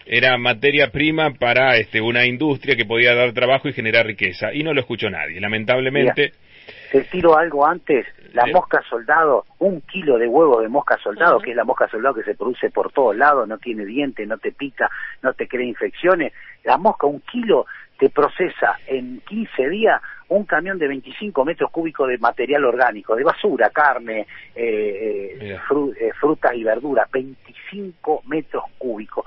[0.09, 4.53] era materia prima para este, una industria que podía dar trabajo y generar riqueza.
[4.53, 6.31] Y no lo escuchó nadie, lamentablemente.
[6.31, 6.47] Mira,
[6.91, 8.53] te tiro algo antes, la eh.
[8.53, 11.43] mosca soldado, un kilo de huevo de mosca soldado, uh -huh.
[11.43, 14.37] que es la mosca soldado que se produce por todos lados, no tiene dientes, no
[14.37, 14.89] te pica,
[15.21, 16.33] no te crea infecciones.
[16.63, 17.65] La mosca, un kilo,
[17.97, 23.23] te procesa en 15 días un camión de 25 metros cúbicos de material orgánico, de
[23.23, 29.25] basura, carne, eh, eh fru eh, frutas y verduras, 25 metros cúbicos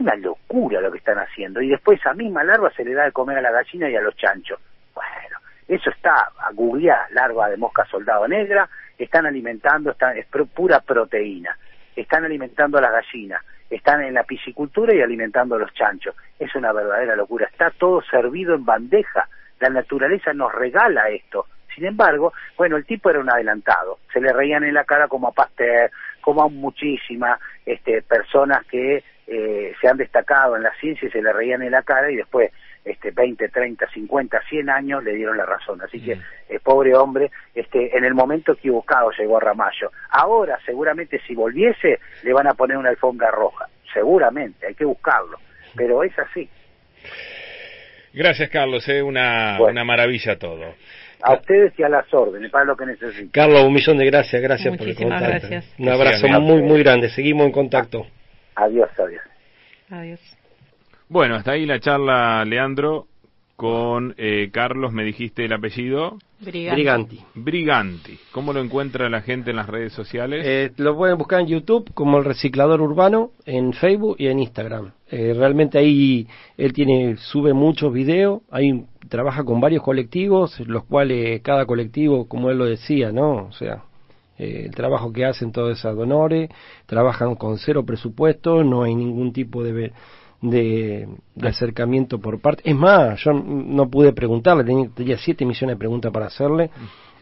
[0.00, 1.60] una locura lo que están haciendo.
[1.60, 4.00] Y después esa misma larva se le da de comer a la gallina y a
[4.00, 4.58] los chanchos.
[4.94, 5.38] Bueno,
[5.68, 6.50] eso está, a
[7.10, 11.56] larva de mosca soldado negra, están alimentando, están, es pura proteína.
[11.94, 16.14] Están alimentando a las gallinas, están en la piscicultura y alimentando a los chanchos.
[16.38, 17.46] Es una verdadera locura.
[17.46, 19.28] Está todo servido en bandeja.
[19.58, 21.46] La naturaleza nos regala esto.
[21.74, 23.98] Sin embargo, bueno, el tipo era un adelantado.
[24.12, 25.90] Se le reían en la cara como a Pasteur,
[26.20, 31.22] como a muchísimas este, personas que eh, se han destacado en la ciencia y se
[31.22, 32.50] le reían en la cara y después
[32.84, 35.80] este 20, 30, 50, 100 años le dieron la razón.
[35.82, 36.18] Así que
[36.48, 39.92] el pobre hombre, este, en el momento equivocado llegó a Ramallo.
[40.10, 43.66] Ahora, seguramente, si volviese, le van a poner una alfombra roja.
[43.94, 45.38] Seguramente, hay que buscarlo.
[45.76, 46.48] Pero es así.
[48.12, 48.88] Gracias, Carlos.
[48.88, 49.72] Es una, Bueno.
[49.72, 50.74] una maravilla todo.
[51.22, 53.28] A ustedes y a las órdenes, para lo que necesiten.
[53.28, 55.26] Carlos, un millón de gracias, gracias por el contacto.
[55.26, 55.74] gracias.
[55.78, 57.10] Un abrazo muy, muy grande.
[57.10, 58.06] Seguimos en contacto.
[58.60, 59.22] Adiós, adiós.
[59.88, 60.20] Adiós.
[61.08, 63.06] Bueno, hasta ahí la charla, Leandro,
[63.56, 66.18] con eh, Carlos, me dijiste el apellido.
[66.40, 67.20] Briganti.
[67.34, 68.18] Briganti.
[68.32, 70.44] ¿Cómo lo encuentra la gente en las redes sociales?
[70.46, 74.92] Eh, lo pueden buscar en YouTube como el reciclador urbano, en Facebook y en Instagram.
[75.10, 81.40] Eh, realmente ahí él tiene sube muchos videos, ahí trabaja con varios colectivos, los cuales
[81.42, 83.46] cada colectivo, como él lo decía, ¿no?
[83.46, 83.84] O sea,
[84.40, 86.48] eh, el trabajo que hacen todos esos donores,
[86.86, 89.92] trabajan con cero presupuesto, no hay ningún tipo de,
[90.40, 92.62] de, de acercamiento por parte.
[92.64, 96.70] Es más, yo no pude preguntarle, tenía, tenía siete millones de preguntas para hacerle.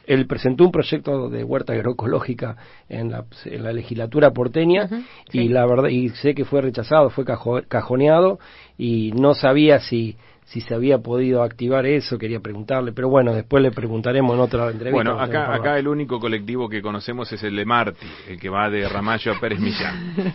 [0.06, 2.56] Él presentó un proyecto de huerta agroecológica
[2.88, 4.88] en la, en la legislatura porteña
[5.32, 5.48] y sí.
[5.48, 8.38] la verdad y sé que fue rechazado, fue cajo- cajoneado
[8.78, 10.16] y no sabía si
[10.48, 14.70] si se había podido activar eso, quería preguntarle, pero bueno, después le preguntaremos en otra
[14.70, 14.94] entrevista.
[14.94, 18.70] Bueno, acá, acá el único colectivo que conocemos es el de Marti, el que va
[18.70, 20.14] de Ramallo a Pérez Millán.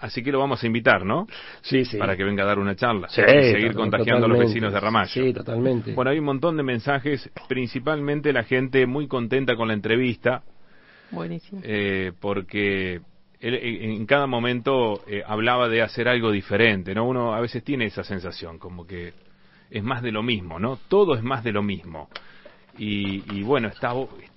[0.00, 1.26] Así que lo vamos a invitar, ¿no?
[1.60, 1.98] Sí, sí.
[1.98, 3.08] Para que venga a dar una charla.
[3.10, 5.10] Sí, y seguir contagiando a los vecinos de Ramallo.
[5.12, 5.92] Sí, totalmente.
[5.92, 10.42] Bueno, hay un montón de mensajes, principalmente la gente muy contenta con la entrevista,
[11.10, 11.60] Buenísimo.
[11.62, 13.02] eh, porque
[13.40, 17.06] él eh, en cada momento eh, hablaba de hacer algo diferente, ¿no?
[17.06, 19.12] Uno a veces tiene esa sensación, como que
[19.70, 20.78] es más de lo mismo, ¿no?
[20.88, 22.08] Todo es más de lo mismo.
[22.78, 23.92] Y, y bueno, está,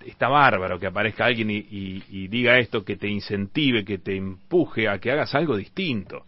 [0.06, 1.66] está bárbaro que aparezca alguien y,
[2.10, 6.24] y- diga esto, que te incentive, que te empuje a que hagas algo distinto.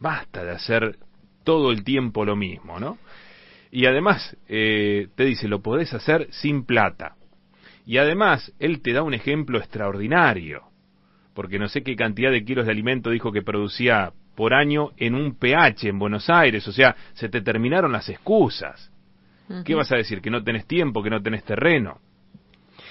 [0.00, 0.96] Basta de hacer
[1.44, 2.98] todo el tiempo lo mismo, ¿no?
[3.70, 7.16] Y además, eh, te dice, lo podés hacer sin plata.
[7.86, 10.62] Y además, él te da un ejemplo extraordinario,
[11.34, 15.14] porque no sé qué cantidad de kilos de alimento dijo que producía por año en
[15.14, 18.90] un pH en Buenos Aires, o sea, se te terminaron las excusas.
[19.64, 20.22] ¿Qué vas a decir?
[20.22, 22.00] ¿Que no tenés tiempo, que no tenés terreno?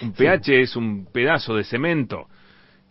[0.03, 2.27] Un pH es un pedazo de cemento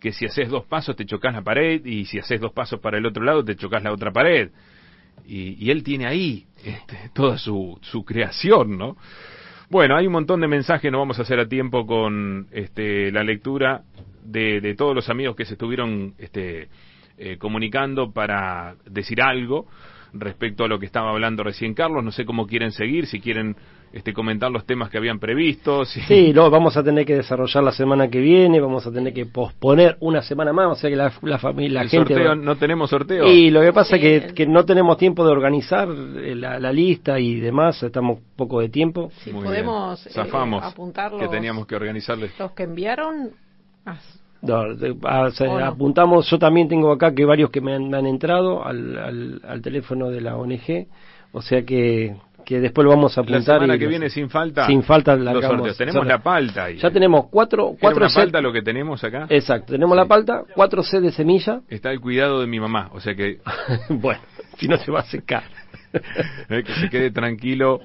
[0.01, 2.97] que si haces dos pasos te chocas la pared y si haces dos pasos para
[2.97, 4.51] el otro lado te chocas la otra pared.
[5.25, 8.97] Y, y él tiene ahí este, toda su, su creación, ¿no?
[9.69, 13.23] Bueno, hay un montón de mensajes, no vamos a hacer a tiempo con este, la
[13.23, 13.83] lectura
[14.23, 16.69] de, de todos los amigos que se estuvieron este,
[17.17, 19.67] eh, comunicando para decir algo
[20.13, 22.03] respecto a lo que estaba hablando recién Carlos.
[22.03, 23.55] No sé cómo quieren seguir, si quieren
[23.91, 25.85] este, comentar los temas que habían previsto.
[25.85, 29.13] si- Sí, lo vamos a tener que desarrollar la semana que viene, vamos a tener
[29.13, 32.13] que posponer una semana más, o sea que la, la familia, la el gente...
[32.15, 33.27] sorteo, no tenemos sorteo.
[33.27, 34.27] Y lo que pasa es Sí.
[34.29, 38.61] que, que no tenemos tiempo de organizar eh, la, la lista y demás, estamos poco
[38.61, 39.11] de tiempo.
[39.23, 42.31] Si Muy podemos eh, Zafamos, apuntar que los, teníamos que organizarles.
[42.39, 43.29] los que enviaron.
[43.85, 43.97] ah,
[45.63, 49.41] Apuntamos, yo también tengo acá que varios que me han, me han entrado al, al,
[49.47, 50.87] al teléfono de la ONG,
[51.31, 52.15] o sea que,
[52.45, 53.55] que después lo vamos a La apuntar.
[53.55, 54.65] semana y que los- viene sin falta.
[54.67, 55.77] Sin falta los sorteos.
[55.77, 56.77] Tenemos la palta ahí.
[56.77, 59.25] Ya tenemos cuatro, ¿Era cuatro una set- palta lo que tenemos acá?
[59.29, 61.61] Exacto, tenemos la palta, cuatro C de semilla.
[61.69, 63.39] Está el cuidado de mi mamá, o sea que,
[63.89, 64.21] bueno,
[64.57, 65.43] si no se va a secar.
[66.49, 67.79] eh, que se quede tranquilo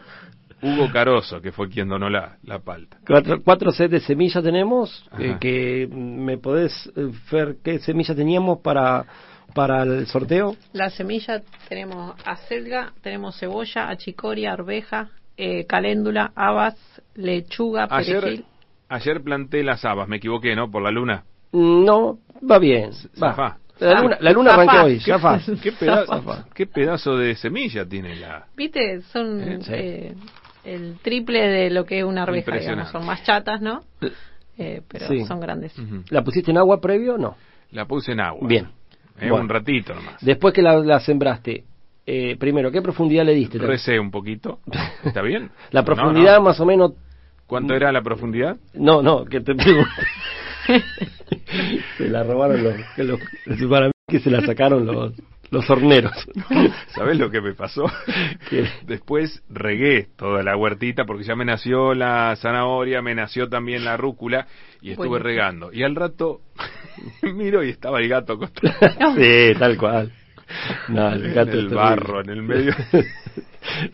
[0.62, 2.98] Hugo Caroso, que fue quien donó la, la palta.
[3.06, 8.58] Cuatro, cuatro sets de semilla tenemos, eh, que me podés eh, ver qué semilla teníamos
[8.58, 9.04] para,
[9.54, 10.56] para el sorteo.
[10.72, 16.74] La semilla tenemos acelga, tenemos cebolla, achicoria, arveja, eh, caléndula, habas,
[17.14, 18.44] lechuga, Ayer, perejil.
[18.88, 20.70] ayer planté las habas, me equivoqué, ¿no?
[20.70, 21.24] Por la luna.
[21.52, 22.18] Mm, No,
[22.50, 22.90] va bien.
[23.22, 23.30] Va.
[23.30, 23.58] Zafá.
[23.80, 24.98] La luna, la luna arrancó hoy.
[25.62, 28.46] ¿Qué pedazo, ¿Qué pedazo de semilla tiene la...?
[28.56, 29.02] ¿Viste?
[29.02, 29.70] Son Eh, sí.
[29.72, 30.14] eh,
[30.64, 32.90] el triple de lo que es una arveja, digamos.
[32.90, 33.82] Son más chatas, ¿no?
[34.56, 35.24] Eh, pero Sí.
[35.24, 35.74] son grandes.
[36.10, 37.36] ¿La pusiste en agua previo o no?
[37.70, 38.46] La puse en agua.
[38.48, 38.66] Bien.
[39.20, 39.44] Eh, Bueno.
[39.44, 40.16] Un ratito nomás.
[40.20, 41.64] Después que la, la sembraste,
[42.06, 43.58] eh, primero, ¿qué profundidad le diste?
[43.58, 44.60] Recé un poquito.
[45.04, 45.50] ¿Está bien?
[45.70, 46.44] La profundidad no.
[46.44, 46.92] más o menos...
[47.46, 48.56] ¿Cuánto era la profundidad?
[48.74, 49.90] No, no, que te pregunto.
[51.98, 53.18] se la robaron los, que los...
[53.70, 55.12] Para mí que se la sacaron los,
[55.50, 56.12] los horneros.
[56.94, 57.84] ¿Sabes lo que me pasó?
[58.50, 58.66] ¿Qué?
[58.86, 63.96] Después regué toda la huertita porque ya me nació la zanahoria, me nació también la
[63.96, 64.46] rúcula
[64.80, 65.72] y estuve regando.
[65.72, 66.40] Y al rato
[67.22, 70.12] miro y estaba el gato acostado sí, tal cual.
[70.88, 72.74] No, el gato el barro, en el medio.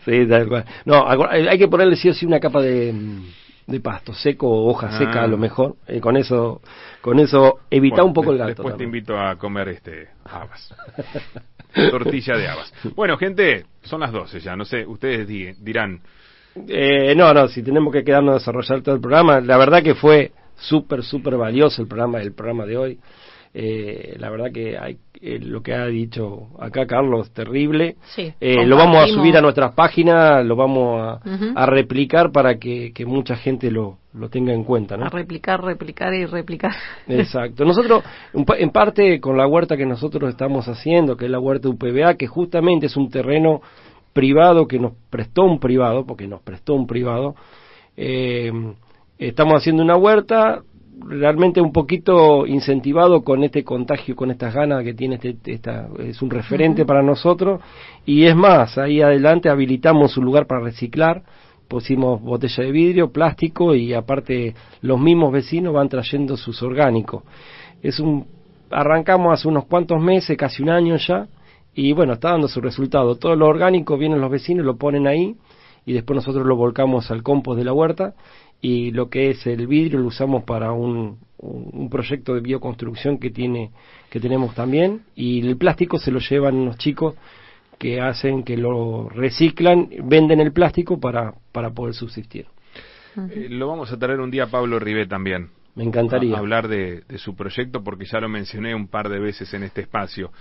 [0.05, 0.65] sí, tal cual.
[0.85, 2.93] No, acu- hay que ponerle sí o sí una capa de,
[3.67, 4.97] de pasto, seco o hoja Ah.
[4.97, 5.75] seca a lo mejor.
[5.87, 6.61] Eh, con eso
[7.05, 8.63] con eso evita Bueno, un poco el gasto.
[8.63, 10.73] Después te invito a comer este habas.
[11.91, 12.73] Tortilla de habas.
[12.95, 16.01] Bueno, gente, son las 12 ya, no sé, ustedes di- dirán,
[16.67, 19.93] Eh, no, no, si tenemos que quedarnos a desarrollar todo el programa, la verdad que
[19.93, 22.99] fue súper, súper valioso el programa, el programa de hoy.
[23.53, 27.97] Eh, la verdad que hay, eh, lo que ha dicho acá Carlos, terrible.
[28.15, 31.19] Sí, Eh, lo vamos a subir a nuestras páginas, lo vamos
[31.55, 35.05] a, replicar para que, que mucha gente lo, lo tenga en cuenta, ¿no?
[35.05, 36.73] A replicar, replicar y replicar.
[37.07, 37.65] Exacto.
[37.65, 38.03] Nosotros,
[38.33, 42.27] en parte con la huerta que nosotros estamos haciendo, que es la huerta UPBA, que
[42.27, 43.61] justamente es un terreno
[44.13, 47.35] privado que nos prestó un privado, porque nos prestó un privado,
[47.97, 48.51] eh,
[49.17, 50.61] estamos haciendo una huerta
[51.07, 56.21] realmente un poquito incentivado con este contagio, con estas ganas que tiene este, esta, es
[56.21, 57.61] un referente para nosotros
[58.05, 61.23] y es más, ahí adelante habilitamos un lugar para reciclar,
[61.67, 67.23] pusimos botella de vidrio, plástico y aparte los mismos vecinos van trayendo sus orgánicos.
[67.81, 68.25] Es un
[68.69, 71.27] arrancamos hace unos cuantos meses, casi un año ya,
[71.73, 73.15] y bueno, está dando su resultado.
[73.15, 75.35] Todo lo orgánico vienen los vecinos, lo ponen ahí
[75.85, 78.15] y después nosotros lo volcamos al compost de la huerta
[78.61, 83.29] y lo que es el vidrio lo usamos para un, un, proyecto de bioconstrucción que
[83.29, 83.71] tiene
[84.09, 87.15] que tenemos también y el plástico se lo llevan unos chicos
[87.77, 92.47] que hacen que lo reciclan, venden el plástico para, para poder subsistir.
[93.17, 95.49] eh, lo vamos a traer un día a Pablo Ribé también.
[95.75, 96.35] Me encantaría.
[96.35, 99.63] a hablar de, de su proyecto porque ya lo mencioné un par de veces en
[99.63, 100.31] este espacio.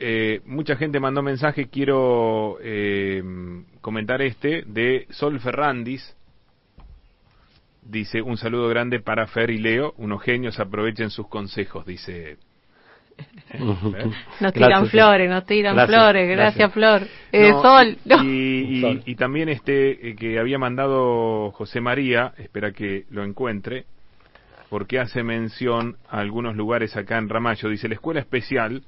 [0.00, 3.22] Eh, mucha gente mandó mensaje, quiero eh,
[3.80, 6.14] comentar este, de Sol Ferrandis.
[7.82, 12.36] Dice, un saludo grande para Fer y Leo, unos genios, aprovechen sus consejos, dice.
[13.58, 16.28] Nos tiran Gracias, flores, nos tiran Gracias, flores.
[16.28, 16.72] Gracias, gracias.
[16.72, 17.02] Flor.
[17.32, 17.98] Eh, No, Sol.
[18.04, 18.24] no.
[18.24, 19.02] Y, y- Sol.
[19.06, 23.84] y también este eh, que había mandado José María, espera que lo encuentre,
[24.68, 27.68] porque hace mención a algunos lugares acá en Ramallo.
[27.70, 28.82] Dice, la escuela especial,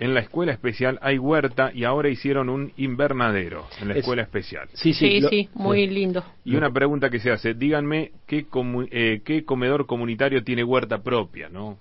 [0.00, 4.22] en la escuela especial hay huerta y ahora hicieron un invernadero en la Es- escuela
[4.22, 4.68] especial.
[4.72, 6.24] Sí, Sí, lo- sí, muy lindo.
[6.44, 10.98] Y una pregunta que se hace, díganme qué, comu- eh, qué comedor comunitario tiene huerta
[11.04, 11.78] propia, ¿no?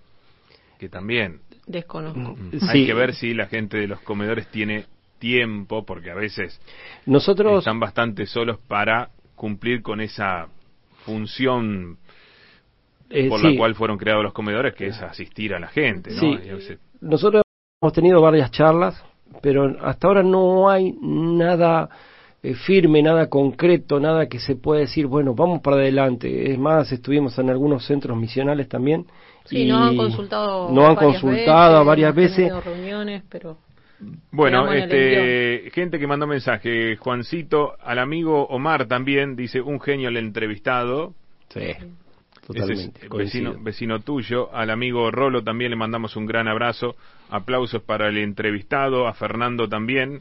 [0.84, 2.36] Que también Desconozco.
[2.68, 2.86] hay Sí.
[2.86, 4.84] que ver si la gente de los comedores tiene
[5.18, 6.60] tiempo, porque a veces
[7.06, 10.48] Nosotros están bastante solos para cumplir con esa
[11.06, 11.98] función
[13.10, 16.12] eh, por sí, la cual fueron creados los comedores, que es asistir a la gente,
[16.12, 16.20] ¿no?
[16.20, 16.38] Sí.
[16.46, 17.44] Y a veces- nosotros
[17.82, 19.02] hemos tenido varias charlas,
[19.42, 21.88] pero hasta ahora no hay nada
[22.46, 26.52] eh, firme, nada concreto, nada que se pueda decir, bueno, vamos para adelante.
[26.52, 29.06] Es más, estuvimos en algunos centros misionales también.
[29.46, 30.72] Sí, y nos han consultado.
[30.72, 32.64] nos han varias consultado veces, varias veces.
[32.66, 33.58] reuniones, pero.
[34.32, 40.18] Bueno, este, gente que mandó mensaje, Juancito, al amigo Omar también, dice, un genio el
[40.18, 41.14] entrevistado,
[41.50, 41.80] Sí, Ese
[42.48, 43.06] totalmente.
[43.06, 44.54] es vecino, vecino tuyo.
[44.54, 46.96] Al amigo Rolo también le mandamos un gran abrazo.
[47.30, 49.08] Aplausos para el entrevistado.
[49.08, 50.20] A Fernando también,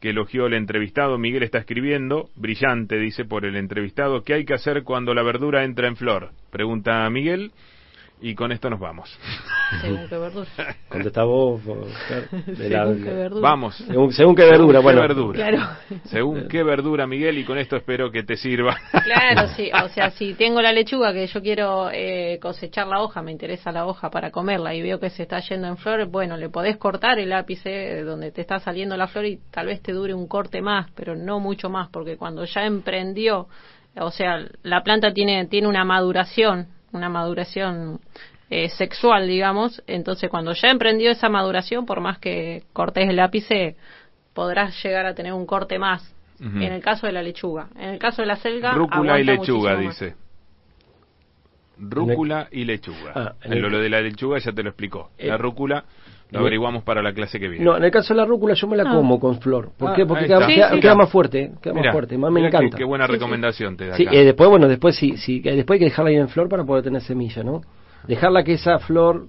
[0.00, 1.18] que elogió el entrevistado.
[1.18, 2.30] Miguel está escribiendo.
[2.36, 4.22] Brillante, dice, por el entrevistado.
[4.22, 6.30] ¿Qué hay que hacer cuando la verdura entra en flor?
[6.50, 7.50] Pregunta Miguel.
[8.20, 9.08] Y con esto nos vamos.
[9.80, 10.46] Según qué verdura.
[10.88, 11.60] Contestá vos.
[11.62, 13.40] claro, de la- Según qué verdura.
[13.48, 13.76] Vamos.
[13.76, 15.00] según, según qué verdura, Según qué bueno.
[15.02, 15.34] verdura.
[15.38, 15.68] Claro.
[16.06, 17.38] Según qué verdura, Miguel.
[17.38, 18.76] Y con esto espero que te sirva.
[19.04, 19.70] Claro, sí.
[19.84, 23.70] O sea, si tengo la lechuga que yo quiero eh, cosechar la hoja, me interesa
[23.70, 26.76] la hoja para comerla y veo que se está yendo en flor, bueno, le podés
[26.76, 30.26] cortar el ápice donde te está saliendo la flor y tal vez te dure un
[30.26, 33.46] corte más, pero no mucho más, porque cuando ya emprendió,
[33.96, 38.00] o sea, la planta tiene, tiene una maduración, una maduración
[38.50, 43.76] eh, sexual, digamos, entonces cuando ya emprendió esa maduración, por más que cortes el ápice,
[44.32, 46.14] podrás llegar a tener un corte más.
[46.40, 47.68] En el caso de la lechuga.
[47.74, 48.72] En el caso de la selga.
[48.72, 50.14] Rúcula y lechuga, dice.
[51.78, 53.12] Rúcula y lechuga.
[53.14, 55.10] Ah, en el- lo, lo de la lechuga ya te lo explicó.
[55.18, 55.84] Eh, la rúcula
[56.30, 57.64] lo averiguamos para la clase que viene.
[57.64, 58.94] No, en el caso de la rúcula yo me la Ah.
[58.94, 59.70] como con flor.
[59.78, 60.04] ¿Por Ah, qué?
[60.06, 60.80] Porque ahí queda, queda- Sí, sí.
[60.80, 62.76] queda más fuerte, queda Mirá, más fuerte, más me qué- encanta.
[62.76, 63.18] Qué, buena Sí, sí.
[63.18, 64.14] recomendación te da Sí, acá.
[64.16, 66.64] eh, después, bueno, después sí, sí, que después hay que dejarla ahí en flor para
[66.64, 67.62] poder tener semilla, ¿no?
[68.06, 69.26] Dejarla que esa flor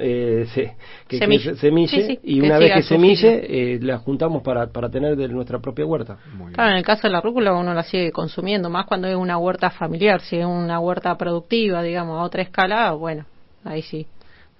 [0.00, 0.76] eh, se, que,
[1.08, 1.42] que Semille.
[1.42, 4.88] se- semille Sí, sí, y que una vez que semille eh, la juntamos para, para
[4.88, 6.18] tener de nuestra propia huerta.
[6.34, 6.52] Muy bien.
[6.52, 9.38] Claro, en el caso de la rúcula uno la sigue consumiendo, más cuando es una
[9.38, 13.24] huerta familiar, si es una huerta productiva, digamos, a otra escala, bueno,
[13.64, 14.06] ahí sí,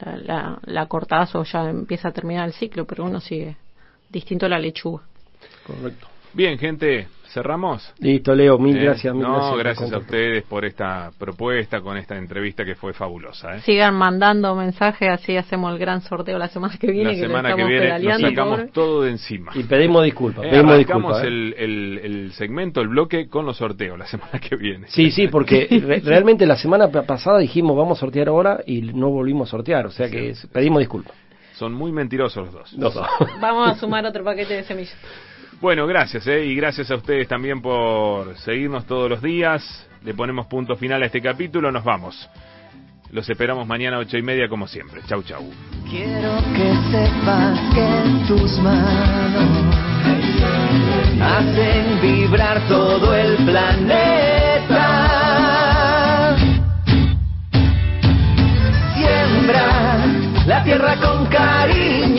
[0.01, 3.57] la, la, la cortás o ya empieza a terminar el ciclo, pero uno sigue
[4.09, 5.03] distinto a la lechuga.
[5.67, 6.07] Correcto.
[6.39, 7.93] Bien, gente, cerramos.
[7.99, 8.85] Listo, Leo, mil ¿Eh?
[8.85, 9.13] gracias.
[9.13, 13.57] Mil no, gracias, a ustedes por esta propuesta, con esta entrevista que fue fabulosa.
[13.57, 13.61] ¿eh?
[13.63, 17.15] Sigan mandando mensajes, así hacemos el gran sorteo la semana que viene.
[17.15, 19.51] La semana que estamos viene nos sacamos todo de encima.
[19.57, 21.25] Y pedimos disculpas, Eh, pedimos disculpas.
[21.25, 21.27] ¿eh?
[21.27, 24.87] el, el, el segmento, el bloque con los sorteos la semana que viene.
[24.91, 28.81] Sí, sí, porque re- realmente la semana pa- pasada dijimos vamos a sortear ahora y
[28.83, 31.17] no volvimos a sortear, o sea que pedimos disculpas.
[31.55, 32.79] Son muy mentirosos los dos.
[32.79, 33.03] No, no.
[33.41, 34.97] Vamos a sumar otro paquete de semillas.
[35.61, 36.45] Bueno, gracias, ¿eh?
[36.45, 39.89] y gracias a ustedes también por seguirnos todos los días.
[40.05, 42.31] Le ponemos punto final a este capítulo, nos vamos.
[43.11, 45.01] Los esperamos mañana a ocho y media como siempre.
[45.09, 45.43] Chau, chau.
[45.91, 47.89] Quiero que sepas que
[48.29, 49.75] tus manos
[51.21, 54.77] hacen vibrar todo el planeta.
[58.95, 60.07] Siembra
[60.47, 62.19] la tierra con cariño.